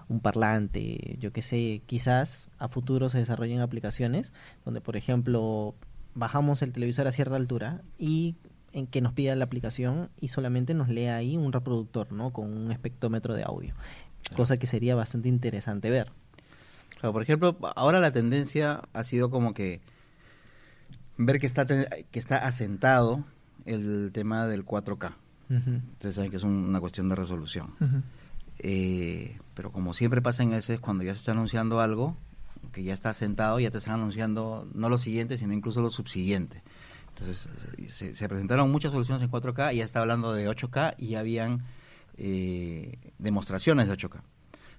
un 0.09 0.21
parlante, 0.21 1.17
yo 1.21 1.33
qué 1.33 1.43
sé, 1.43 1.83
quizás 1.87 2.49
a 2.59 2.69
futuro 2.69 3.09
se 3.09 3.19
desarrollen 3.19 3.61
aplicaciones 3.61 4.33
donde, 4.65 4.81
por 4.81 4.97
ejemplo, 4.97 5.75
bajamos 6.15 6.63
el 6.63 6.73
televisor 6.73 7.07
a 7.07 7.13
cierta 7.13 7.37
altura 7.37 7.83
y 7.99 8.37
en 8.73 8.87
que 8.87 9.01
nos 9.01 9.13
pida 9.13 9.35
la 9.37 9.45
aplicación 9.45 10.11
y 10.21 10.29
solamente 10.29 10.75
nos 10.75 10.89
lea 10.89 11.17
ahí 11.17 11.37
un 11.37 11.53
reproductor, 11.53 12.13
¿no? 12.13 12.33
Con 12.33 12.57
un 12.57 12.71
espectrómetro 12.73 13.35
de 13.35 13.45
audio, 13.45 13.75
cosa 14.37 14.57
que 14.59 14.67
sería 14.67 14.95
bastante 14.95 15.29
interesante 15.29 15.91
ver. 15.91 16.13
Claro, 17.01 17.13
por 17.13 17.23
ejemplo, 17.23 17.57
ahora 17.77 18.01
la 18.01 18.11
tendencia 18.11 18.83
ha 18.93 19.05
sido 19.05 19.31
como 19.31 19.55
que 19.55 19.81
ver 21.17 21.39
que 21.39 21.47
está 21.47 21.67
que 21.67 22.19
está 22.19 22.39
asentado 22.39 23.25
el 23.65 24.11
tema 24.13 24.47
del 24.47 24.65
4K. 24.65 25.15
Ustedes 25.95 26.15
saben 26.15 26.31
que 26.31 26.37
es 26.37 26.43
una 26.43 26.81
cuestión 26.81 27.09
de 27.09 27.15
resolución. 27.15 27.75
Eh, 28.59 29.39
pero 29.55 29.71
como 29.73 29.95
siempre 29.95 30.21
pasa 30.21 30.43
en 30.43 30.53
ese, 30.53 30.79
cuando 30.79 31.05
ya 31.05 31.15
se 31.15 31.19
está 31.19 31.33
anunciando 31.33 31.81
algo, 31.81 32.17
que 32.73 32.83
ya 32.83 32.93
está 32.93 33.11
asentado, 33.11 33.59
ya 33.61 33.71
te 33.71 33.79
están 33.79 33.95
anunciando 33.95 34.69
no 34.75 34.89
lo 34.89 34.99
siguiente, 34.99 35.39
sino 35.39 35.53
incluso 35.55 35.81
lo 35.81 35.91
subsiguiente. 35.91 36.63
Entonces 37.19 37.49
se, 38.17 38.29
presentaron 38.29 38.71
muchas 38.71 38.93
soluciones 38.93 39.23
en 39.23 39.31
4K, 39.31 39.75
y 39.75 39.79
ya 39.79 39.85
está 39.85 40.01
hablando 40.01 40.33
de 40.33 40.49
8K 40.49 40.95
y 40.99 41.17
habían 41.17 41.65
eh, 42.17 43.13
demostraciones 43.19 43.89
de 43.89 43.95
8K. 43.95 44.21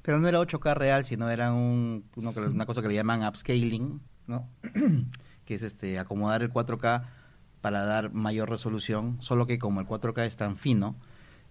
Pero 0.01 0.19
no 0.19 0.27
era 0.27 0.39
8K 0.39 0.73
real, 0.75 1.05
sino 1.05 1.29
era 1.29 1.51
un, 1.51 2.05
una 2.15 2.65
cosa 2.65 2.81
que 2.81 2.87
le 2.87 2.93
llaman 2.93 3.23
upscaling, 3.23 4.01
¿no? 4.27 4.49
que 5.45 5.55
es 5.55 5.63
este 5.63 5.99
acomodar 5.99 6.41
el 6.41 6.53
4K 6.53 7.03
para 7.59 7.83
dar 7.83 8.13
mayor 8.13 8.49
resolución, 8.49 9.17
solo 9.21 9.45
que 9.45 9.59
como 9.59 9.81
el 9.81 9.87
4K 9.87 10.25
es 10.25 10.37
tan 10.37 10.55
fino, 10.55 10.95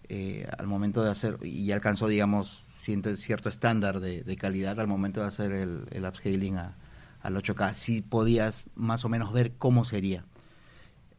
eh, 0.08 0.48
al 0.56 0.66
momento 0.66 1.04
de 1.04 1.10
hacer, 1.10 1.38
y 1.42 1.70
alcanzó, 1.72 2.08
digamos, 2.08 2.64
cierto, 2.80 3.14
cierto 3.16 3.50
estándar 3.50 4.00
de, 4.00 4.36
calidad 4.36 4.80
al 4.80 4.86
momento 4.86 5.20
de 5.20 5.26
hacer 5.26 5.52
el, 5.52 5.84
el 5.90 6.06
upscaling 6.06 6.56
a, 6.56 6.76
al 7.20 7.36
8K, 7.36 7.74
sí 7.74 8.00
podías 8.00 8.64
más 8.74 9.04
o 9.04 9.10
menos 9.10 9.34
ver 9.34 9.52
cómo 9.58 9.84
sería. 9.84 10.24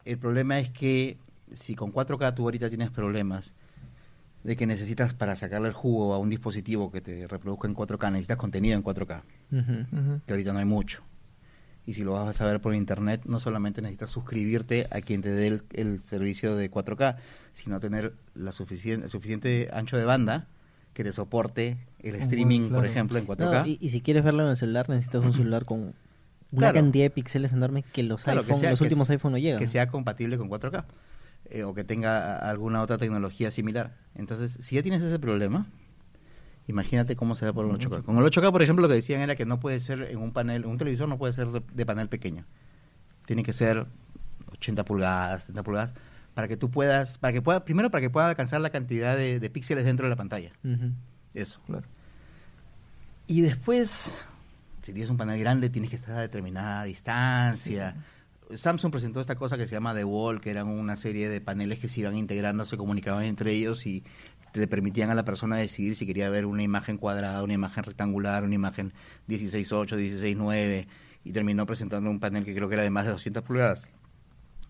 El 0.10 0.17
problema 0.17 0.58
es 0.58 0.72
que 0.72 1.17
si 1.54 1.76
con 1.76 1.93
4K 1.93 2.34
tú 2.34 2.43
ahorita 2.43 2.67
tienes 2.67 2.89
problemas 2.89 3.54
de 4.43 4.56
que 4.56 4.65
necesitas 4.65 5.13
para 5.13 5.36
sacarle 5.36 5.67
el 5.67 5.76
jugo 5.76 6.15
a 6.15 6.17
un 6.17 6.32
dispositivo 6.32 6.91
que 6.91 7.00
te 7.00 7.28
reproduzca 7.28 7.67
en 7.67 7.76
4K, 7.76 8.12
necesitas 8.13 8.38
contenido 8.38 8.76
en 8.76 8.84
4K, 8.84 9.22
que 10.26 10.34
ahorita 10.34 10.52
no 10.52 10.60
hay 10.60 10.65
mucho. 10.65 11.04
Y 11.86 11.93
si 11.93 12.04
lo 12.04 12.13
vas 12.13 12.41
a 12.41 12.45
ver 12.45 12.60
por 12.60 12.74
internet, 12.74 13.22
no 13.26 13.39
solamente 13.39 13.84
necesitas 13.84 14.10
suscribirte 14.10 14.88
a 14.89 15.02
quien 15.02 15.22
te 15.22 15.30
dé 15.30 15.62
el, 15.74 16.00
servicio 16.00 16.56
de 16.56 16.72
4K, 16.72 17.17
sino 17.54 17.80
tener 17.80 18.15
la 18.34 18.52
suficiente, 18.52 19.06
el 19.06 19.12
suficiente 19.12 19.69
ancho 19.72 19.95
de 19.95 20.06
banda 20.06 20.48
que 20.93 21.04
te 21.04 21.12
soporte 21.12 21.78
el 22.00 22.15
streaming, 22.15 22.72
por 22.72 22.88
ejemplo, 22.88 23.19
en 23.19 23.28
4K. 23.28 23.78
y, 23.80 23.89
si 23.91 24.02
quieres 24.02 24.24
verlo 24.24 24.41
en 24.41 24.50
el 24.50 24.58
celular, 24.58 24.89
necesitas 24.89 25.24
un 25.24 25.34
celular 25.34 25.65
con 25.65 25.93
una 26.51 26.73
cantidad 26.73 27.05
de 27.05 27.09
píxeles 27.09 27.53
enorme 27.53 27.83
que 27.83 28.03
los, 28.03 28.25
los 28.25 28.81
últimos 28.81 29.09
iPhone 29.09 29.33
no 29.33 29.38
llegan. 29.38 29.59
Que 29.59 29.67
sea 29.67 29.88
compatible 29.88 30.38
con 30.38 30.49
4K. 30.49 30.85
Eh, 31.51 31.63
o 31.63 31.73
que 31.73 31.83
tenga 31.83 32.38
alguna 32.38 32.81
otra 32.81 32.97
tecnología 32.97 33.49
similar. 33.49 33.95
Entonces, 34.15 34.57
si 34.63 34.75
ya 34.75 34.83
tienes 34.83 35.01
ese 35.01 35.17
problema, 35.17 35.67
imagínate 36.67 37.15
cómo 37.15 37.33
se 37.33 37.45
ve 37.45 37.53
por 37.53 37.65
un 37.65 37.77
8K. 37.79 38.03
Con 38.03 38.17
el 38.17 38.23
8K, 38.23 38.51
por 38.51 38.62
ejemplo, 38.62 38.83
lo 38.83 38.88
que 38.88 38.95
decían 38.95 39.21
era 39.21 39.35
que 39.35 39.45
no 39.45 39.59
puede 39.59 39.79
ser 39.79 40.03
en 40.03 40.17
un 40.17 40.31
panel, 40.31 40.65
un 40.65 40.77
televisor 40.77 41.09
no 41.09 41.17
puede 41.17 41.33
ser 41.33 41.47
de, 41.47 41.85
panel 41.85 42.07
pequeño. 42.07 42.45
Tiene 43.25 43.43
que 43.43 43.53
ser 43.53 43.88
80 44.51 44.85
pulgadas, 44.85 45.41
70 45.41 45.63
pulgadas, 45.63 45.93
para 46.35 46.47
que 46.47 46.57
tú 46.57 46.69
puedas, 46.69 47.17
para 47.17 47.33
que 47.33 47.41
pueda, 47.41 47.65
primero 47.65 47.89
para 47.89 48.01
que 48.01 48.09
pueda 48.09 48.27
alcanzar 48.27 48.62
la 48.62 48.69
cantidad 48.69 49.17
de, 49.17 49.49
píxeles 49.49 49.85
dentro 49.85 50.05
de 50.05 50.12
la 50.12 50.15
pantalla. 50.15 50.51
Eso. 51.33 51.59
Claro. 51.65 51.88
Y 53.25 53.41
después, 53.41 54.27
si 54.82 54.94
tienes 54.94 55.10
un 55.10 55.18
panel 55.18 55.39
grande, 55.39 55.70
tienes 55.70 55.89
que 55.89 55.96
estar 55.98 56.15
a 56.15 56.22
determinada 56.22 56.84
distancia. 56.84 57.96
Samsung 58.54 58.92
presentó 58.92 59.22
esta 59.22 59.36
cosa 59.36 59.58
que 59.58 59.68
se 59.68 59.76
llama 59.76 59.94
The 59.94 60.04
Wall, 60.04 60.42
que 60.42 60.50
eran 60.50 60.68
una 60.68 60.96
serie 60.96 61.30
de 61.30 61.39
paneles 61.39 61.80
que 61.80 61.88
se 61.88 62.00
iban 62.00 62.15
integrando, 62.15 62.65
se 62.65 62.78
comunicaban 62.78 63.26
entre 63.26 63.52
ellos 63.52 63.86
y 63.86 64.04
le 64.54 64.68
permitían 64.68 65.12
a 65.12 65.15
la 65.15 65.24
persona 65.24 65.58
decidir 65.58 65.96
si 65.96 66.08
quería 66.08 66.30
ver 66.30 66.48
una 66.48 66.63
imagen 66.63 66.98
cuadrada, 66.98 67.44
una 67.44 67.54
imagen 67.54 67.84
rectangular, 67.84 68.44
una 68.44 68.56
imagen 68.56 68.94
16.8, 69.28 69.96
16.9 69.98 70.88
y 71.24 71.32
terminó 71.32 71.68
presentando 71.68 72.10
un 72.10 72.20
panel 72.20 72.44
que 72.44 72.56
creo 72.56 72.68
que 72.68 72.76
era 72.76 72.84
de 72.84 72.89
más 72.89 73.06
de 73.06 73.12
200 73.12 73.44
pulgadas. 73.44 73.88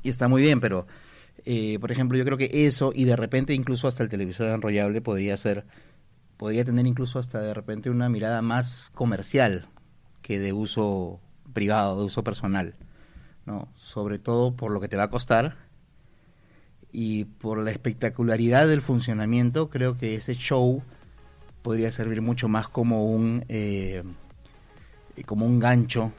Y 0.04 0.10
está 0.10 0.28
muy 0.28 0.41
bien, 0.41 0.60
pero 0.60 0.86
eh, 1.45 1.80
por 1.80 1.93
ejemplo 1.93 2.17
yo 2.17 2.26
creo 2.26 2.38
que 2.38 2.50
eso 2.67 2.91
y 2.93 3.06
de 3.06 3.15
repente 3.15 3.54
incluso 3.54 3.88
hasta 3.88 4.04
el 4.04 4.10
televisor 4.10 4.48
enrollable 4.48 5.00
podría 5.02 5.38
ser 5.38 5.65
podría 6.36 6.65
tener 6.65 6.86
incluso 6.86 7.17
hasta 7.17 7.39
de 7.39 7.54
repente 7.54 7.89
una 7.89 8.10
mirada 8.10 8.41
más 8.41 8.91
comercial 8.93 9.69
que 10.29 10.37
de 10.39 10.53
uso 10.53 11.19
privado, 11.53 11.97
de 11.97 12.05
uso 12.05 12.23
personal, 12.23 12.75
¿no? 13.47 13.67
Sobre 13.73 14.19
todo 14.19 14.55
por 14.55 14.69
lo 14.69 14.79
que 14.79 14.87
te 14.87 14.95
va 14.95 15.05
a 15.05 15.09
costar 15.09 15.57
y 16.91 17.25
por 17.25 17.57
la 17.57 17.71
espectacularidad 17.71 18.67
del 18.67 18.83
funcionamiento, 18.83 19.71
creo 19.71 19.97
que 19.97 20.13
ese 20.13 20.35
show 20.35 20.83
podría 21.63 21.91
servir 21.91 22.21
mucho 22.21 22.47
más 22.47 22.67
como 22.67 23.07
un 23.07 23.43
eh, 23.49 24.03
como 25.25 25.47
un 25.47 25.59
gancho 25.59 26.11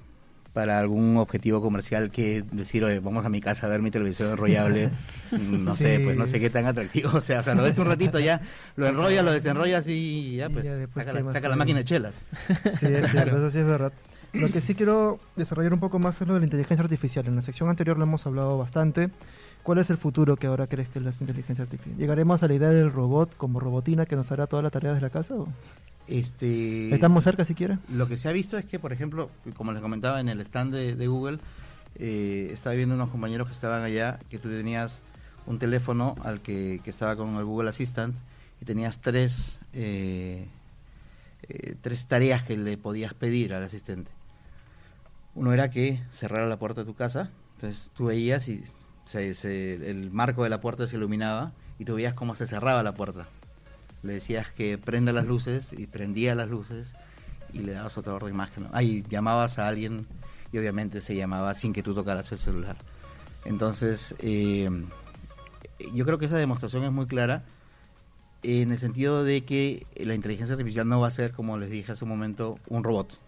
para 0.52 0.78
algún 0.78 1.16
objetivo 1.16 1.60
comercial 1.60 2.10
que 2.10 2.44
decir, 2.50 2.84
oye, 2.84 3.00
vamos 3.00 3.24
a 3.24 3.28
mi 3.28 3.40
casa 3.40 3.66
a 3.66 3.68
ver 3.70 3.82
mi 3.82 3.90
televisión 3.90 4.30
enrollable, 4.30 4.90
no 5.30 5.76
sé, 5.76 6.00
pues 6.00 6.16
no 6.16 6.26
sé 6.26 6.40
qué 6.40 6.50
tan 6.50 6.66
atractivo 6.66 7.10
o 7.14 7.20
sea, 7.20 7.40
o 7.40 7.42
sea, 7.42 7.54
lo 7.54 7.62
ves 7.62 7.78
un 7.78 7.86
ratito 7.86 8.18
ya, 8.18 8.40
lo 8.76 8.86
enrollas, 8.86 9.24
lo 9.24 9.32
desenrollas 9.32 9.86
y 9.86 10.36
ya, 10.36 10.50
pues, 10.50 10.64
saca, 10.90 11.12
la, 11.12 11.32
saca 11.32 11.48
la, 11.48 11.56
máquina 11.56 11.80
de 11.80 11.84
chelas. 11.84 12.22
Sí, 12.80 12.86
es 12.86 13.10
cierto, 13.10 13.36
eso 13.36 13.50
sí 13.50 13.58
es 13.58 13.66
verdad. 13.66 13.92
Lo 14.32 14.48
que 14.50 14.60
sí 14.60 14.74
quiero 14.74 15.18
desarrollar 15.36 15.74
un 15.74 15.80
poco 15.80 15.98
más 15.98 16.20
es 16.20 16.28
lo 16.28 16.34
de 16.34 16.40
la 16.40 16.46
inteligencia 16.46 16.84
artificial. 16.84 17.26
En 17.26 17.36
la 17.36 17.42
sección 17.42 17.68
anterior 17.68 17.98
lo 17.98 18.04
hemos 18.04 18.26
hablado 18.26 18.56
bastante. 18.58 19.10
¿Cuál 19.62 19.78
es 19.78 19.90
el 19.90 19.98
futuro 19.98 20.36
que 20.36 20.46
ahora 20.46 20.66
crees 20.68 20.88
que 20.88 21.00
es 21.00 21.04
la 21.04 21.12
inteligencia 21.20 21.64
artificial? 21.64 21.96
¿Llegaremos 21.98 22.42
a 22.42 22.48
la 22.48 22.54
idea 22.54 22.70
del 22.70 22.92
robot 22.92 23.36
como 23.36 23.60
robotina 23.60 24.06
que 24.06 24.16
nos 24.16 24.30
hará 24.30 24.46
toda 24.46 24.62
la 24.62 24.70
tarea 24.70 24.94
de 24.94 25.00
la 25.00 25.10
casa? 25.10 25.34
O? 25.34 25.48
Este, 26.10 26.92
¿Estamos 26.92 27.22
cerca 27.22 27.44
siquiera? 27.44 27.78
Lo 27.88 28.08
que 28.08 28.16
se 28.16 28.28
ha 28.28 28.32
visto 28.32 28.58
es 28.58 28.64
que, 28.64 28.80
por 28.80 28.92
ejemplo, 28.92 29.30
como 29.56 29.70
les 29.70 29.80
comentaba 29.80 30.18
en 30.18 30.28
el 30.28 30.40
stand 30.40 30.74
de, 30.74 31.06
Google, 31.06 31.38
eh, 31.94 32.50
estaba 32.52 32.74
viendo 32.74 32.96
unos 32.96 33.10
compañeros 33.10 33.46
que 33.46 33.54
estaban 33.54 33.84
allá, 33.84 34.18
que 34.28 34.40
tú 34.40 34.48
tenías 34.48 34.98
un 35.46 35.60
teléfono 35.60 36.16
al 36.24 36.40
que, 36.40 36.80
estaba 36.84 37.14
con 37.14 37.36
el 37.36 37.44
Google 37.44 37.70
Assistant 37.70 38.16
y 38.60 38.64
tenías 38.64 39.00
tres, 39.00 39.60
eh, 39.72 40.48
eh, 41.48 41.76
tres 41.80 42.06
tareas 42.06 42.42
que 42.42 42.56
le 42.56 42.76
podías 42.76 43.14
pedir 43.14 43.54
al 43.54 43.62
asistente. 43.62 44.10
Uno 45.36 45.52
era 45.52 45.70
que 45.70 46.02
cerrara 46.10 46.48
la 46.48 46.58
puerta 46.58 46.80
de 46.80 46.86
tu 46.86 46.94
casa, 46.94 47.30
entonces 47.54 47.88
tú 47.94 48.06
veías 48.06 48.48
y 48.48 48.64
el 49.14 50.10
marco 50.10 50.42
de 50.42 50.50
la 50.50 50.60
puerta 50.60 50.88
se 50.88 50.96
iluminaba 50.96 51.52
y 51.78 51.84
tú 51.84 51.94
veías 51.94 52.14
cómo 52.14 52.34
se 52.34 52.48
cerraba 52.48 52.82
la 52.82 52.94
puerta 52.94 53.28
le 54.02 54.14
decías 54.14 54.50
que 54.52 54.78
prenda 54.78 55.12
las 55.12 55.26
luces 55.26 55.72
y 55.72 55.86
prendía 55.86 56.34
las 56.34 56.48
luces 56.48 56.94
y 57.52 57.60
le 57.60 57.72
dabas 57.72 57.98
otra 57.98 58.14
orden 58.14 58.34
más. 58.36 58.50
Ahí 58.72 59.04
llamabas 59.08 59.58
a 59.58 59.68
alguien 59.68 60.06
y 60.52 60.58
obviamente 60.58 61.00
se 61.00 61.14
llamaba 61.14 61.54
sin 61.54 61.72
que 61.72 61.82
tú 61.82 61.94
tocaras 61.94 62.30
el 62.32 62.38
celular. 62.38 62.76
Entonces, 63.44 64.14
eh, 64.18 64.68
yo 65.92 66.04
creo 66.04 66.18
que 66.18 66.26
esa 66.26 66.36
demostración 66.36 66.84
es 66.84 66.92
muy 66.92 67.06
clara 67.06 67.44
en 68.42 68.72
el 68.72 68.78
sentido 68.78 69.24
de 69.24 69.44
que 69.44 69.86
la 69.96 70.14
inteligencia 70.14 70.54
artificial 70.54 70.88
no 70.88 71.00
va 71.00 71.08
a 71.08 71.10
ser, 71.10 71.32
como 71.32 71.58
les 71.58 71.70
dije 71.70 71.92
hace 71.92 72.04
un 72.04 72.10
momento, 72.10 72.58
un 72.68 72.84
robot, 72.84 73.18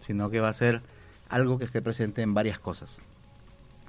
sino 0.00 0.30
que 0.30 0.40
va 0.40 0.48
a 0.48 0.54
ser 0.54 0.80
algo 1.28 1.58
que 1.58 1.64
esté 1.64 1.82
presente 1.82 2.22
en 2.22 2.34
varias 2.34 2.58
cosas. 2.58 2.98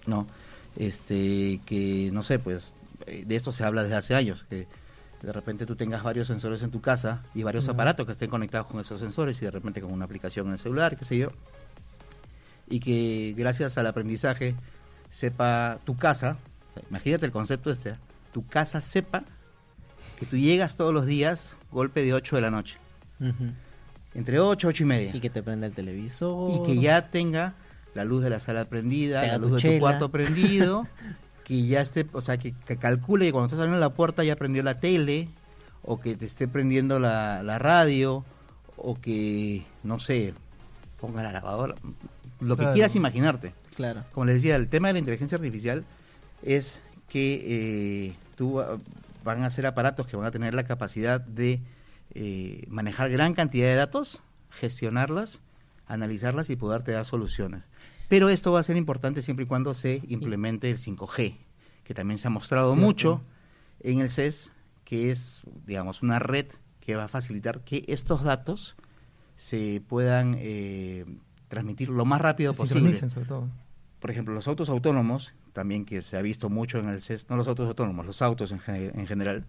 ¿No? 0.07 0.27
Este, 0.75 1.61
que 1.65 2.09
no 2.11 2.21
sé, 2.21 2.37
pues 2.39 2.73
eh, 3.07 3.23
de 3.25 3.35
esto 3.35 3.51
se 3.51 3.63
habla 3.63 3.83
desde 3.83 3.95
hace 3.95 4.15
años, 4.15 4.45
que 4.49 4.67
de 5.25 5.33
repente 5.33 5.65
tú 5.65 5.75
tengas 5.75 6.03
varios 6.03 6.27
sensores 6.27 6.61
en 6.61 6.71
tu 6.71 6.81
casa 6.81 7.23
y 7.33 7.43
varios 7.43 7.67
aparatos 7.67 8.05
que 8.05 8.11
estén 8.11 8.29
conectados 8.29 8.67
con 8.67 8.79
esos 8.79 8.99
sensores 8.99 9.41
y 9.41 9.45
de 9.45 9.51
repente 9.51 9.81
con 9.81 9.91
una 9.91 10.05
aplicación 10.05 10.47
en 10.47 10.53
el 10.53 10.59
celular, 10.59 10.95
qué 10.95 11.03
sé 11.03 11.17
yo, 11.17 11.29
y 12.69 12.79
que 12.79 13.33
gracias 13.35 13.77
al 13.77 13.87
aprendizaje 13.87 14.55
sepa 15.09 15.79
tu 15.83 15.97
casa, 15.97 16.37
imagínate 16.89 17.25
el 17.25 17.31
concepto 17.31 17.71
este, 17.71 17.89
¿eh? 17.89 17.95
tu 18.31 18.45
casa 18.45 18.81
sepa 18.81 19.23
que 20.19 20.25
tú 20.25 20.37
llegas 20.37 20.77
todos 20.77 20.93
los 20.93 21.05
días 21.05 21.55
golpe 21.71 22.03
de 22.03 22.13
8 22.13 22.35
de 22.35 22.41
la 22.41 22.51
noche. 22.51 22.77
Entre 24.13 24.39
8, 24.39 24.67
8 24.67 24.83
y 24.83 24.85
media. 24.85 25.11
Y 25.15 25.19
que 25.19 25.29
te 25.29 25.43
prenda 25.43 25.67
el 25.67 25.73
televisor. 25.73 26.51
Y 26.51 26.65
que 26.65 26.79
ya 26.79 27.09
tenga 27.09 27.55
la 27.93 28.05
luz 28.05 28.23
de 28.23 28.29
la 28.29 28.39
sala 28.39 28.65
prendida, 28.65 29.25
la 29.25 29.37
luz 29.37 29.61
de 29.61 29.73
tu 29.73 29.79
cuarto 29.79 30.09
prendido 30.09 30.87
que 31.45 31.65
ya 31.65 31.79
esté, 31.79 32.05
o 32.11 32.19
sea, 32.19 32.37
que, 32.37 32.53
calcule 32.77 33.27
que 33.27 33.31
cuando 33.31 33.45
estás 33.45 33.59
saliendo 33.59 33.77
de 33.77 33.81
la 33.81 33.93
puerta 33.93 34.23
ya 34.23 34.35
prendió 34.35 34.63
la 34.63 34.79
tele, 34.79 35.29
o 35.83 35.99
que 35.99 36.17
te 36.17 36.25
esté 36.25 36.47
prendiendo 36.47 36.99
la, 36.99 37.59
radio, 37.59 38.25
o 38.75 38.99
que, 38.99 39.63
no 39.83 39.99
sé, 39.99 40.33
ponga 40.99 41.23
la 41.23 41.31
lavadora, 41.31 41.75
lo 42.41 42.57
que 42.57 42.65
quieras 42.71 42.95
imaginarte. 42.95 43.53
Claro. 43.75 44.03
Como 44.11 44.25
les 44.25 44.35
decía, 44.35 44.55
el 44.55 44.69
tema 44.69 44.89
de 44.89 44.93
la 44.93 44.99
inteligencia 44.99 45.37
artificial 45.37 45.85
es 46.41 46.81
que 47.07 47.43
eh, 47.45 48.15
tú 48.35 48.61
van 49.23 49.43
a 49.43 49.49
ser 49.49 49.67
aparatos 49.67 50.07
que 50.07 50.17
van 50.17 50.25
a 50.25 50.31
tener 50.31 50.53
la 50.53 50.63
capacidad 50.63 51.21
de 51.21 51.61
eh, 52.15 52.65
manejar 52.69 53.09
gran 53.11 53.33
cantidad 53.35 53.67
de 53.67 53.75
datos, 53.75 54.21
gestionarlas, 54.49 55.41
analizarlas 55.87 56.49
y 56.49 56.55
poderte 56.55 56.91
dar 56.91 57.05
soluciones. 57.05 57.63
Pero 58.07 58.29
esto 58.29 58.51
va 58.51 58.59
a 58.59 58.63
ser 58.63 58.77
importante 58.77 59.21
siempre 59.21 59.45
y 59.45 59.47
cuando 59.47 59.73
se 59.73 60.01
implemente 60.07 60.69
el 60.69 60.77
5G, 60.77 61.37
que 61.83 61.93
también 61.93 62.19
se 62.19 62.27
ha 62.27 62.31
mostrado 62.31 62.75
mucho 62.75 63.21
en 63.79 63.99
el 63.99 64.09
CES, 64.09 64.51
que 64.83 65.11
es, 65.11 65.43
digamos, 65.65 66.03
una 66.03 66.19
red 66.19 66.47
que 66.79 66.95
va 66.95 67.05
a 67.05 67.07
facilitar 67.07 67.61
que 67.61 67.83
estos 67.87 68.23
datos 68.23 68.75
se 69.37 69.81
puedan 69.87 70.35
eh, 70.37 71.05
transmitir 71.47 71.89
lo 71.89 72.05
más 72.05 72.21
rápido 72.21 72.53
posible. 72.53 72.99
Por 73.99 74.11
ejemplo, 74.11 74.35
los 74.35 74.47
autos 74.47 74.69
autónomos, 74.69 75.33
también 75.53 75.85
que 75.85 76.03
se 76.03 76.15
ha 76.17 76.21
visto 76.21 76.49
mucho 76.49 76.77
en 76.77 76.89
el 76.89 77.01
CES, 77.01 77.27
no 77.29 77.37
los 77.37 77.47
autos 77.47 77.67
autónomos, 77.67 78.05
los 78.05 78.21
autos 78.21 78.51
en, 78.51 78.61
en 78.67 79.07
general, 79.07 79.45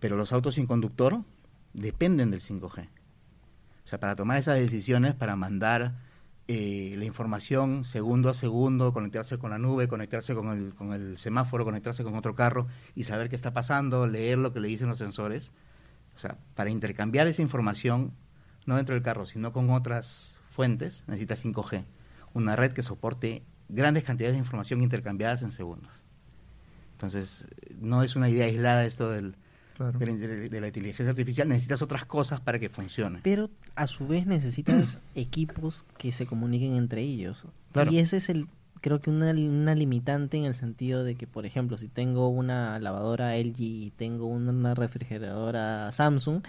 pero 0.00 0.16
los 0.16 0.32
autos 0.32 0.54
sin 0.54 0.66
conductor 0.66 1.20
dependen 1.74 2.30
del 2.30 2.40
5G. 2.40 2.88
O 3.84 3.86
sea, 3.86 4.00
para 4.00 4.16
tomar 4.16 4.38
esas 4.38 4.58
decisiones, 4.58 5.14
para 5.14 5.36
mandar 5.36 5.92
eh, 6.46 6.94
la 6.98 7.06
información 7.06 7.84
segundo 7.84 8.28
a 8.28 8.34
segundo, 8.34 8.92
conectarse 8.92 9.38
con 9.38 9.50
la 9.50 9.58
nube, 9.58 9.88
conectarse 9.88 10.34
con 10.34 10.48
el, 10.48 10.74
con 10.74 10.92
el 10.92 11.16
semáforo, 11.16 11.64
conectarse 11.64 12.04
con 12.04 12.14
otro 12.16 12.34
carro 12.34 12.66
y 12.94 13.04
saber 13.04 13.30
qué 13.30 13.36
está 13.36 13.52
pasando, 13.52 14.06
leer 14.06 14.38
lo 14.38 14.52
que 14.52 14.60
le 14.60 14.68
dicen 14.68 14.88
los 14.88 14.98
sensores. 14.98 15.52
O 16.16 16.18
sea, 16.18 16.36
para 16.54 16.70
intercambiar 16.70 17.26
esa 17.26 17.42
información, 17.42 18.12
no 18.66 18.76
dentro 18.76 18.94
del 18.94 19.02
carro, 19.02 19.24
sino 19.24 19.52
con 19.52 19.70
otras 19.70 20.38
fuentes, 20.50 21.04
necesita 21.06 21.34
5G. 21.34 21.84
Una 22.34 22.56
red 22.56 22.72
que 22.72 22.82
soporte 22.82 23.42
grandes 23.68 24.04
cantidades 24.04 24.34
de 24.34 24.40
información 24.40 24.82
intercambiadas 24.82 25.42
en 25.42 25.50
segundos. 25.50 25.90
Entonces, 26.92 27.46
no 27.80 28.02
es 28.02 28.16
una 28.16 28.28
idea 28.28 28.44
aislada 28.44 28.84
esto 28.84 29.10
del, 29.10 29.36
de, 29.78 30.60
la, 30.60 30.66
inteligencia 30.68 31.10
artificial, 31.10 31.48
necesitas 31.48 31.82
otras 31.82 32.04
cosas 32.04 32.40
para 32.40 32.58
que 32.58 32.68
funcione. 32.68 33.20
Pero 33.22 33.50
a 33.74 33.86
su 33.86 34.06
vez 34.06 34.26
necesitas 34.26 34.98
equipos 35.14 35.84
que 35.98 36.12
se 36.12 36.26
comuniquen 36.26 36.76
entre 36.76 37.02
ellos. 37.02 37.46
Y 37.90 37.98
ese 37.98 38.18
es 38.18 38.28
el, 38.28 38.46
creo 38.80 39.00
que 39.00 39.10
una, 39.10 39.30
una 39.30 39.74
limitante 39.74 40.36
en 40.36 40.44
el 40.44 40.54
sentido 40.54 41.04
de 41.04 41.16
que, 41.16 41.26
por 41.26 41.46
ejemplo, 41.46 41.76
si 41.76 41.88
tengo 41.88 42.28
una 42.28 42.78
lavadora 42.78 43.36
LG 43.36 43.60
y 43.60 43.92
tengo 43.96 44.26
una 44.26 44.74
refrigeradora 44.74 45.90
Samsung, 45.90 46.42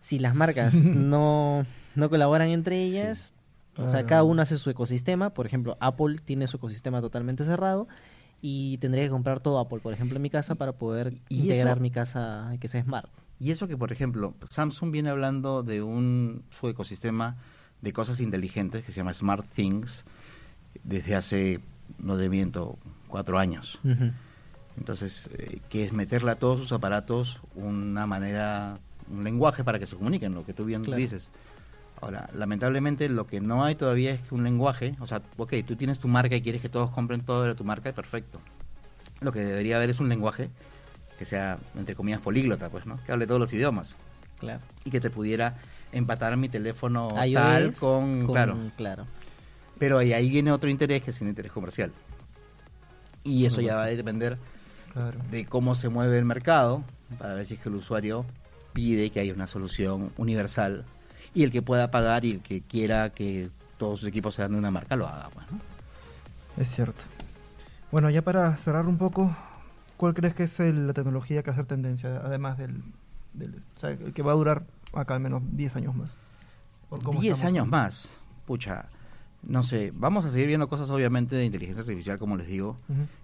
si 0.00 0.18
las 0.18 0.34
marcas 0.34 0.74
no, 0.74 1.66
no 1.94 2.10
colaboran 2.10 2.48
entre 2.48 2.82
ellas, 2.82 3.32
o 3.76 3.88
sea, 3.88 4.04
cada 4.04 4.24
uno 4.24 4.42
hace 4.42 4.58
su 4.58 4.68
ecosistema, 4.68 5.30
por 5.30 5.46
ejemplo, 5.46 5.76
Apple 5.80 6.16
tiene 6.24 6.46
su 6.46 6.56
ecosistema 6.56 7.00
totalmente 7.00 7.44
cerrado 7.44 7.88
y 8.42 8.78
tendría 8.78 9.04
que 9.04 9.10
comprar 9.10 9.40
todo 9.40 9.58
Apple, 9.58 9.80
por 9.80 9.92
ejemplo, 9.92 10.16
en 10.16 10.22
mi 10.22 10.30
casa 10.30 10.54
para 10.54 10.72
poder 10.72 11.12
integrar 11.28 11.80
mi 11.80 11.90
casa 11.90 12.56
que 12.60 12.68
sea 12.68 12.82
smart. 12.82 13.10
Y 13.38 13.50
eso 13.52 13.68
que, 13.68 13.76
por 13.76 13.92
ejemplo, 13.92 14.34
Samsung 14.48 14.90
viene 14.90 15.10
hablando 15.10 15.62
de 15.62 15.82
un 15.82 16.42
su 16.50 16.68
ecosistema 16.68 17.36
de 17.80 17.92
cosas 17.92 18.20
inteligentes 18.20 18.82
que 18.82 18.92
se 18.92 18.98
llama 18.98 19.14
Smart 19.14 19.46
Things 19.54 20.04
desde 20.84 21.14
hace, 21.14 21.60
no 21.98 22.16
de 22.16 22.28
miento, 22.28 22.78
cuatro 23.08 23.38
años. 23.38 23.78
Entonces, 24.76 25.30
eh, 25.38 25.60
que 25.68 25.84
es 25.84 25.92
meterle 25.92 26.30
a 26.30 26.36
todos 26.36 26.60
sus 26.60 26.72
aparatos 26.72 27.40
una 27.54 28.06
manera, 28.06 28.78
un 29.10 29.24
lenguaje 29.24 29.64
para 29.64 29.78
que 29.78 29.86
se 29.86 29.96
comuniquen, 29.96 30.34
lo 30.34 30.44
que 30.44 30.52
tú 30.52 30.64
bien 30.64 30.82
dices. 30.82 31.30
Ahora, 32.00 32.30
lamentablemente 32.34 33.08
lo 33.08 33.26
que 33.26 33.40
no 33.40 33.62
hay 33.62 33.74
todavía 33.74 34.12
es 34.12 34.32
un 34.32 34.42
lenguaje, 34.42 34.96
o 35.00 35.06
sea, 35.06 35.20
ok, 35.36 35.54
tú 35.66 35.76
tienes 35.76 35.98
tu 35.98 36.08
marca 36.08 36.34
y 36.34 36.40
quieres 36.40 36.62
que 36.62 36.70
todos 36.70 36.90
compren 36.90 37.20
todo 37.20 37.44
de 37.44 37.54
tu 37.54 37.64
marca, 37.64 37.92
perfecto. 37.92 38.40
Lo 39.20 39.32
que 39.32 39.40
debería 39.40 39.76
haber 39.76 39.90
es 39.90 40.00
un 40.00 40.08
lenguaje 40.08 40.48
que 41.18 41.26
sea, 41.26 41.58
entre 41.76 41.94
comillas, 41.94 42.20
políglota, 42.22 42.70
pues, 42.70 42.86
¿no? 42.86 42.98
Que 43.04 43.12
hable 43.12 43.26
todos 43.26 43.40
los 43.40 43.52
idiomas. 43.52 43.94
Claro. 44.38 44.60
Y 44.84 44.90
que 44.90 45.00
te 45.00 45.10
pudiera 45.10 45.58
empatar 45.92 46.34
mi 46.38 46.48
teléfono 46.48 47.08
tal 47.14 47.74
con, 47.78 48.26
claro. 48.26 48.56
claro. 48.78 49.06
Pero 49.78 49.98
ahí, 49.98 50.14
ahí 50.14 50.30
viene 50.30 50.50
otro 50.50 50.70
interés 50.70 51.02
que 51.02 51.10
es 51.10 51.20
el 51.20 51.28
interés 51.28 51.52
comercial. 51.52 51.92
Y 53.24 53.44
eso 53.44 53.60
ya 53.60 53.76
va 53.76 53.84
a 53.84 53.86
depender 53.88 54.38
de 55.30 55.44
cómo 55.44 55.74
se 55.74 55.90
mueve 55.90 56.16
el 56.18 56.24
mercado 56.24 56.82
para 57.18 57.34
ver 57.34 57.44
si 57.44 57.54
es 57.54 57.60
que 57.60 57.68
el 57.68 57.74
usuario 57.74 58.24
pide 58.72 59.10
que 59.10 59.20
haya 59.20 59.34
una 59.34 59.46
solución 59.46 60.12
universal 60.16 60.86
y 61.34 61.44
el 61.44 61.52
que 61.52 61.62
pueda 61.62 61.90
pagar 61.90 62.24
y 62.24 62.32
el 62.32 62.40
que 62.40 62.60
quiera 62.62 63.10
que 63.10 63.50
todos 63.78 64.00
sus 64.00 64.08
equipos 64.08 64.34
sean 64.34 64.52
de 64.52 64.58
una 64.58 64.70
marca 64.70 64.96
lo 64.96 65.06
haga. 65.06 65.28
Bueno. 65.34 65.48
Es 66.56 66.74
cierto. 66.74 67.00
Bueno, 67.90 68.10
ya 68.10 68.22
para 68.22 68.56
cerrar 68.56 68.86
un 68.86 68.98
poco, 68.98 69.34
¿cuál 69.96 70.14
crees 70.14 70.34
que 70.34 70.44
es 70.44 70.58
la 70.58 70.92
tecnología 70.92 71.42
que 71.42 71.50
va 71.50 71.52
a 71.52 71.54
hacer 71.54 71.66
tendencia, 71.66 72.20
además 72.24 72.58
del, 72.58 72.82
del 73.32 73.62
que 74.12 74.22
va 74.22 74.32
a 74.32 74.34
durar 74.34 74.64
acá 74.92 75.14
al 75.14 75.20
menos 75.20 75.42
10 75.52 75.76
años 75.76 75.94
más. 75.94 76.16
10 77.20 77.44
años 77.44 77.68
más, 77.68 78.16
pucha. 78.46 78.86
No 79.42 79.62
sé, 79.62 79.92
vamos 79.94 80.26
a 80.26 80.30
seguir 80.30 80.48
viendo 80.48 80.68
cosas 80.68 80.90
obviamente 80.90 81.34
de 81.34 81.44
inteligencia 81.44 81.80
artificial, 81.82 82.18
como 82.18 82.36
les 82.36 82.46
digo. 82.46 82.76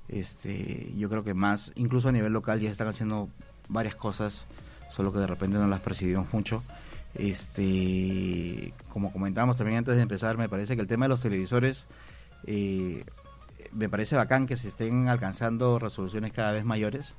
este 0.08 0.92
Yo 0.96 1.10
creo 1.10 1.24
que 1.24 1.34
más, 1.34 1.72
incluso 1.74 2.08
a 2.08 2.12
nivel 2.12 2.32
local 2.32 2.60
ya 2.60 2.68
se 2.68 2.72
están 2.72 2.88
haciendo 2.88 3.28
varias 3.68 3.96
cosas, 3.96 4.46
solo 4.90 5.12
que 5.12 5.18
de 5.18 5.26
repente 5.26 5.58
no 5.58 5.66
las 5.66 5.80
percibimos 5.80 6.32
mucho. 6.32 6.62
Este, 7.18 8.74
como 8.90 9.10
comentábamos 9.10 9.56
también 9.56 9.78
antes 9.78 9.96
de 9.96 10.02
empezar, 10.02 10.36
me 10.36 10.48
parece 10.48 10.76
que 10.76 10.82
el 10.82 10.88
tema 10.88 11.06
de 11.06 11.08
los 11.10 11.22
televisores 11.22 11.86
eh, 12.46 13.04
me 13.72 13.88
parece 13.88 14.16
bacán 14.16 14.46
que 14.46 14.56
se 14.56 14.68
estén 14.68 15.08
alcanzando 15.08 15.78
resoluciones 15.78 16.32
cada 16.32 16.52
vez 16.52 16.64
mayores, 16.64 17.16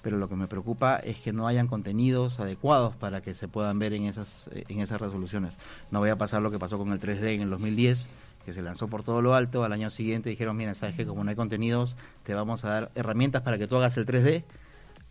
pero 0.00 0.16
lo 0.16 0.28
que 0.28 0.36
me 0.36 0.46
preocupa 0.46 0.96
es 0.96 1.18
que 1.18 1.32
no 1.32 1.46
hayan 1.46 1.66
contenidos 1.66 2.38
adecuados 2.40 2.94
para 2.96 3.20
que 3.20 3.34
se 3.34 3.48
puedan 3.48 3.78
ver 3.78 3.92
en 3.94 4.04
esas, 4.04 4.48
en 4.52 4.80
esas 4.80 5.00
resoluciones. 5.00 5.54
No 5.90 5.98
voy 5.98 6.10
a 6.10 6.16
pasar 6.16 6.42
lo 6.42 6.50
que 6.50 6.58
pasó 6.58 6.78
con 6.78 6.92
el 6.92 7.00
3D 7.00 7.34
en 7.34 7.42
el 7.42 7.50
2010, 7.50 8.06
que 8.44 8.52
se 8.52 8.62
lanzó 8.62 8.88
por 8.88 9.02
todo 9.02 9.22
lo 9.22 9.34
alto, 9.34 9.64
al 9.64 9.72
año 9.72 9.90
siguiente 9.90 10.30
dijeron, 10.30 10.56
mira, 10.56 10.74
sabes 10.74 10.96
que 10.96 11.06
como 11.06 11.22
no 11.24 11.30
hay 11.30 11.36
contenidos, 11.36 11.96
te 12.24 12.34
vamos 12.34 12.64
a 12.64 12.68
dar 12.68 12.90
herramientas 12.94 13.42
para 13.42 13.58
que 13.58 13.66
tú 13.66 13.76
hagas 13.76 13.96
el 13.96 14.06
3D, 14.06 14.44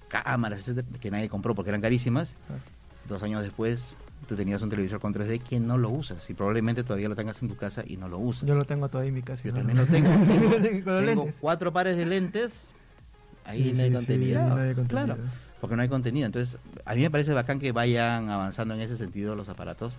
cámaras, 0.07 0.73
que 0.99 1.11
nadie 1.11 1.29
compró 1.29 1.53
porque 1.55 1.69
eran 1.69 1.81
carísimas. 1.81 2.33
Dos 3.07 3.23
años 3.23 3.41
después 3.41 3.97
tú 4.27 4.35
tenías 4.35 4.61
un 4.61 4.69
televisor 4.69 4.99
con 4.99 5.13
3D 5.13 5.41
que 5.41 5.59
no 5.59 5.77
lo 5.77 5.89
usas 5.89 6.29
y 6.29 6.33
probablemente 6.33 6.83
todavía 6.83 7.09
lo 7.09 7.15
tengas 7.15 7.41
en 7.41 7.49
tu 7.49 7.55
casa 7.55 7.83
y 7.85 7.97
no 7.97 8.07
lo 8.07 8.19
usas. 8.19 8.47
Yo 8.47 8.55
lo 8.55 8.65
tengo 8.65 8.87
todavía 8.89 9.09
en 9.09 9.15
mi 9.15 9.21
casa. 9.21 9.43
Yo 9.45 9.53
también 9.53 9.77
lo 9.77 9.85
tengo. 9.85 10.09
tengo 11.05 11.29
cuatro 11.39 11.71
pares 11.73 11.97
de 11.97 12.05
lentes. 12.05 12.73
Ahí 13.45 13.73
no, 13.75 13.83
hay 13.83 13.91
contenido. 13.91 14.41
Claro, 14.87 15.17
porque 15.59 15.75
no 15.75 15.81
hay 15.81 15.89
contenido. 15.89 16.25
Entonces, 16.25 16.57
a 16.85 16.95
mí 16.95 17.01
me 17.01 17.11
parece 17.11 17.33
bacán 17.33 17.59
que 17.59 17.71
vayan 17.71 18.29
avanzando 18.29 18.73
en 18.75 18.81
ese 18.81 18.95
sentido 18.95 19.35
los 19.35 19.49
aparatos, 19.49 19.95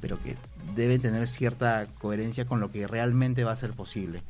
pero 0.00 0.20
que 0.22 0.36
deben 0.74 1.00
tener 1.00 1.26
cierta 1.28 1.86
coherencia 2.00 2.44
con 2.46 2.60
lo 2.60 2.70
que 2.70 2.86
realmente 2.86 3.44
va 3.44 3.52
a 3.52 3.56
ser 3.56 3.72
posible. 3.72 4.22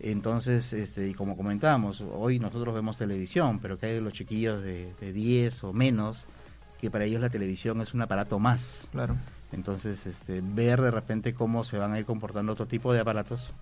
Entonces, 0.00 0.72
este, 0.72 1.08
y 1.08 1.14
como 1.14 1.36
comentábamos, 1.36 2.00
hoy 2.00 2.38
nosotros 2.38 2.74
vemos 2.74 2.96
televisión, 2.96 3.58
pero 3.60 3.78
que 3.78 3.86
hay 3.86 4.00
los 4.00 4.12
chiquillos 4.12 4.62
de, 4.62 4.92
de 5.00 5.12
10 5.12 5.64
o 5.64 5.72
menos 5.72 6.24
que 6.84 6.90
para 6.90 7.06
ellos 7.06 7.22
la 7.22 7.30
televisión 7.30 7.80
es 7.80 7.94
un 7.94 8.02
aparato 8.02 8.38
más. 8.38 8.88
Claro. 8.92 9.16
Entonces, 9.52 10.06
este, 10.06 10.42
ver 10.42 10.82
de 10.82 10.90
repente 10.90 11.32
cómo 11.32 11.64
se 11.64 11.78
van 11.78 11.94
a 11.94 11.98
ir 11.98 12.04
comportando 12.04 12.52
otro 12.52 12.66
tipo 12.66 12.92
de 12.92 13.00
aparatos, 13.00 13.54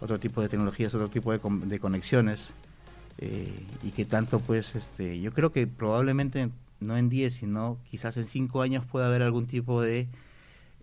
otro 0.00 0.20
tipo 0.20 0.40
de 0.40 0.48
tecnologías, 0.48 0.94
otro 0.94 1.08
tipo 1.08 1.32
de, 1.32 1.40
de 1.66 1.80
conexiones, 1.80 2.52
eh, 3.18 3.66
y 3.82 3.90
que 3.90 4.04
tanto, 4.04 4.38
pues, 4.38 4.76
este, 4.76 5.20
yo 5.20 5.32
creo 5.32 5.50
que 5.50 5.66
probablemente 5.66 6.50
no 6.78 6.96
en 6.96 7.08
10, 7.08 7.34
sino 7.34 7.76
quizás 7.90 8.16
en 8.18 8.28
5 8.28 8.62
años 8.62 8.84
pueda 8.84 9.06
haber 9.06 9.22
algún 9.22 9.48
tipo 9.48 9.82
de, 9.82 10.06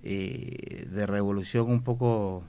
eh, 0.03 0.89
de 0.91 1.05
revolución 1.07 1.71
un 1.71 1.83
poco 1.83 2.43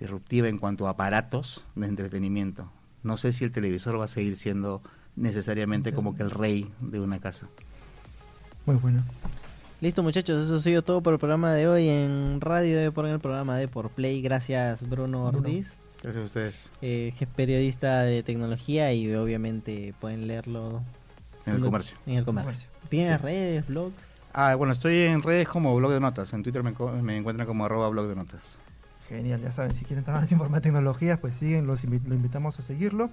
disruptiva 0.00 0.48
en 0.48 0.58
cuanto 0.58 0.88
a 0.88 0.90
aparatos 0.90 1.64
de 1.76 1.86
entretenimiento. 1.86 2.72
No 3.04 3.18
sé 3.18 3.32
si 3.32 3.44
el 3.44 3.52
televisor 3.52 4.00
va 4.00 4.06
a 4.06 4.08
seguir 4.08 4.36
siendo 4.36 4.82
necesariamente 5.14 5.92
como 5.92 6.16
que 6.16 6.24
el 6.24 6.32
rey 6.32 6.72
de 6.80 6.98
una 6.98 7.20
casa. 7.20 7.48
Muy 8.66 8.76
bueno. 8.76 9.02
Listo 9.80 10.02
muchachos, 10.04 10.46
eso 10.46 10.56
ha 10.56 10.60
sido 10.60 10.82
todo 10.82 11.00
por 11.00 11.12
el 11.12 11.18
programa 11.18 11.52
de 11.52 11.66
hoy 11.66 11.88
en 11.88 12.40
Radio 12.40 12.78
de 12.78 12.92
por 12.92 13.06
el 13.06 13.18
programa 13.18 13.56
de 13.56 13.66
Por 13.66 13.90
Play. 13.90 14.22
Gracias 14.22 14.88
Bruno 14.88 15.24
Ortiz. 15.24 15.76
Gracias 16.02 16.22
a 16.22 16.24
ustedes. 16.24 16.70
Eh, 16.82 17.12
que 17.18 17.24
es 17.24 17.30
periodista 17.30 18.02
de 18.02 18.22
tecnología 18.22 18.92
y 18.92 19.12
obviamente 19.14 19.94
pueden 20.00 20.28
leerlo 20.28 20.82
en 21.46 21.56
el 21.56 21.60
comercio. 21.60 21.96
En 22.06 22.18
el 22.18 22.24
comercio. 22.24 22.68
¿Tienes 22.88 23.20
redes, 23.20 23.66
blogs? 23.66 23.96
Ah, 24.32 24.54
bueno, 24.54 24.72
estoy 24.72 25.00
en 25.00 25.22
redes 25.22 25.48
como 25.48 25.74
blog 25.74 25.92
de 25.92 26.00
notas. 26.00 26.32
En 26.32 26.42
Twitter 26.42 26.62
me, 26.62 26.72
me 27.02 27.16
encuentran 27.16 27.46
como 27.46 27.64
arroba 27.64 27.88
blog 27.88 28.06
de 28.06 28.14
notas. 28.14 28.58
Genial, 29.08 29.40
ya 29.42 29.52
saben, 29.52 29.74
si 29.74 29.84
quieren 29.84 30.00
estar 30.00 30.14
más 30.14 30.30
informar 30.30 30.60
de 30.60 30.68
tecnologías, 30.68 31.18
pues 31.18 31.36
siguen, 31.36 31.66
los 31.66 31.84
lo 31.84 32.14
invitamos 32.14 32.58
a 32.58 32.62
seguirlo. 32.62 33.10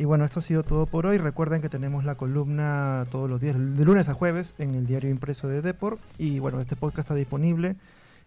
Y 0.00 0.06
bueno, 0.06 0.24
esto 0.24 0.38
ha 0.38 0.42
sido 0.42 0.62
todo 0.62 0.86
por 0.86 1.04
hoy. 1.04 1.18
Recuerden 1.18 1.60
que 1.60 1.68
tenemos 1.68 2.06
la 2.06 2.14
columna 2.14 3.04
todos 3.10 3.28
los 3.28 3.38
días, 3.38 3.54
de 3.54 3.84
lunes 3.84 4.08
a 4.08 4.14
jueves, 4.14 4.54
en 4.56 4.74
el 4.74 4.86
diario 4.86 5.10
impreso 5.10 5.46
de 5.46 5.60
Deport. 5.60 6.00
Y 6.16 6.38
bueno, 6.38 6.58
este 6.58 6.74
podcast 6.74 7.00
está 7.00 7.14
disponible 7.14 7.76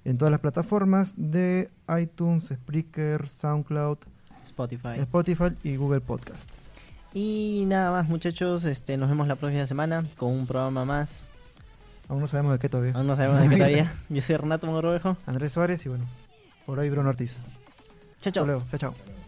en 0.05 0.19
todas 0.19 0.29
las 0.29 0.39
plataformas 0.39 1.13
de 1.17 1.71
iTunes, 1.99 2.49
Spreaker, 2.53 3.27
SoundCloud, 3.27 3.97
Spotify, 4.45 4.99
Spotify 4.99 5.45
y 5.63 5.75
Google 5.77 6.01
Podcast. 6.01 6.47
Y 7.11 7.63
nada 7.65 7.89
más, 7.89 8.07
muchachos. 8.07 8.65
Este, 8.65 8.95
nos 8.95 9.09
vemos 9.09 9.27
la 9.27 9.35
próxima 9.35 9.65
semana 9.65 10.05
con 10.15 10.31
un 10.31 10.45
programa 10.45 10.85
más. 10.85 11.23
Aún 12.07 12.21
no 12.21 12.27
sabemos 12.27 12.53
de 12.53 12.59
qué 12.59 12.69
todavía. 12.69 12.93
Aún 12.93 13.07
no 13.07 13.15
sabemos 13.15 13.41
de 13.41 13.49
qué 13.49 13.55
todavía. 13.57 13.93
Yo 14.09 14.21
soy 14.21 14.37
Renato 14.37 14.67
Mogrovejo. 14.67 15.17
Andrés 15.25 15.53
Suárez 15.53 15.83
y 15.87 15.89
bueno, 15.89 16.05
por 16.67 16.77
hoy 16.77 16.91
Bruno 16.91 17.09
Ortiz. 17.09 17.39
Chao, 18.21 18.31
chao. 18.31 18.63
Chao, 18.69 18.77
chao. 18.77 19.22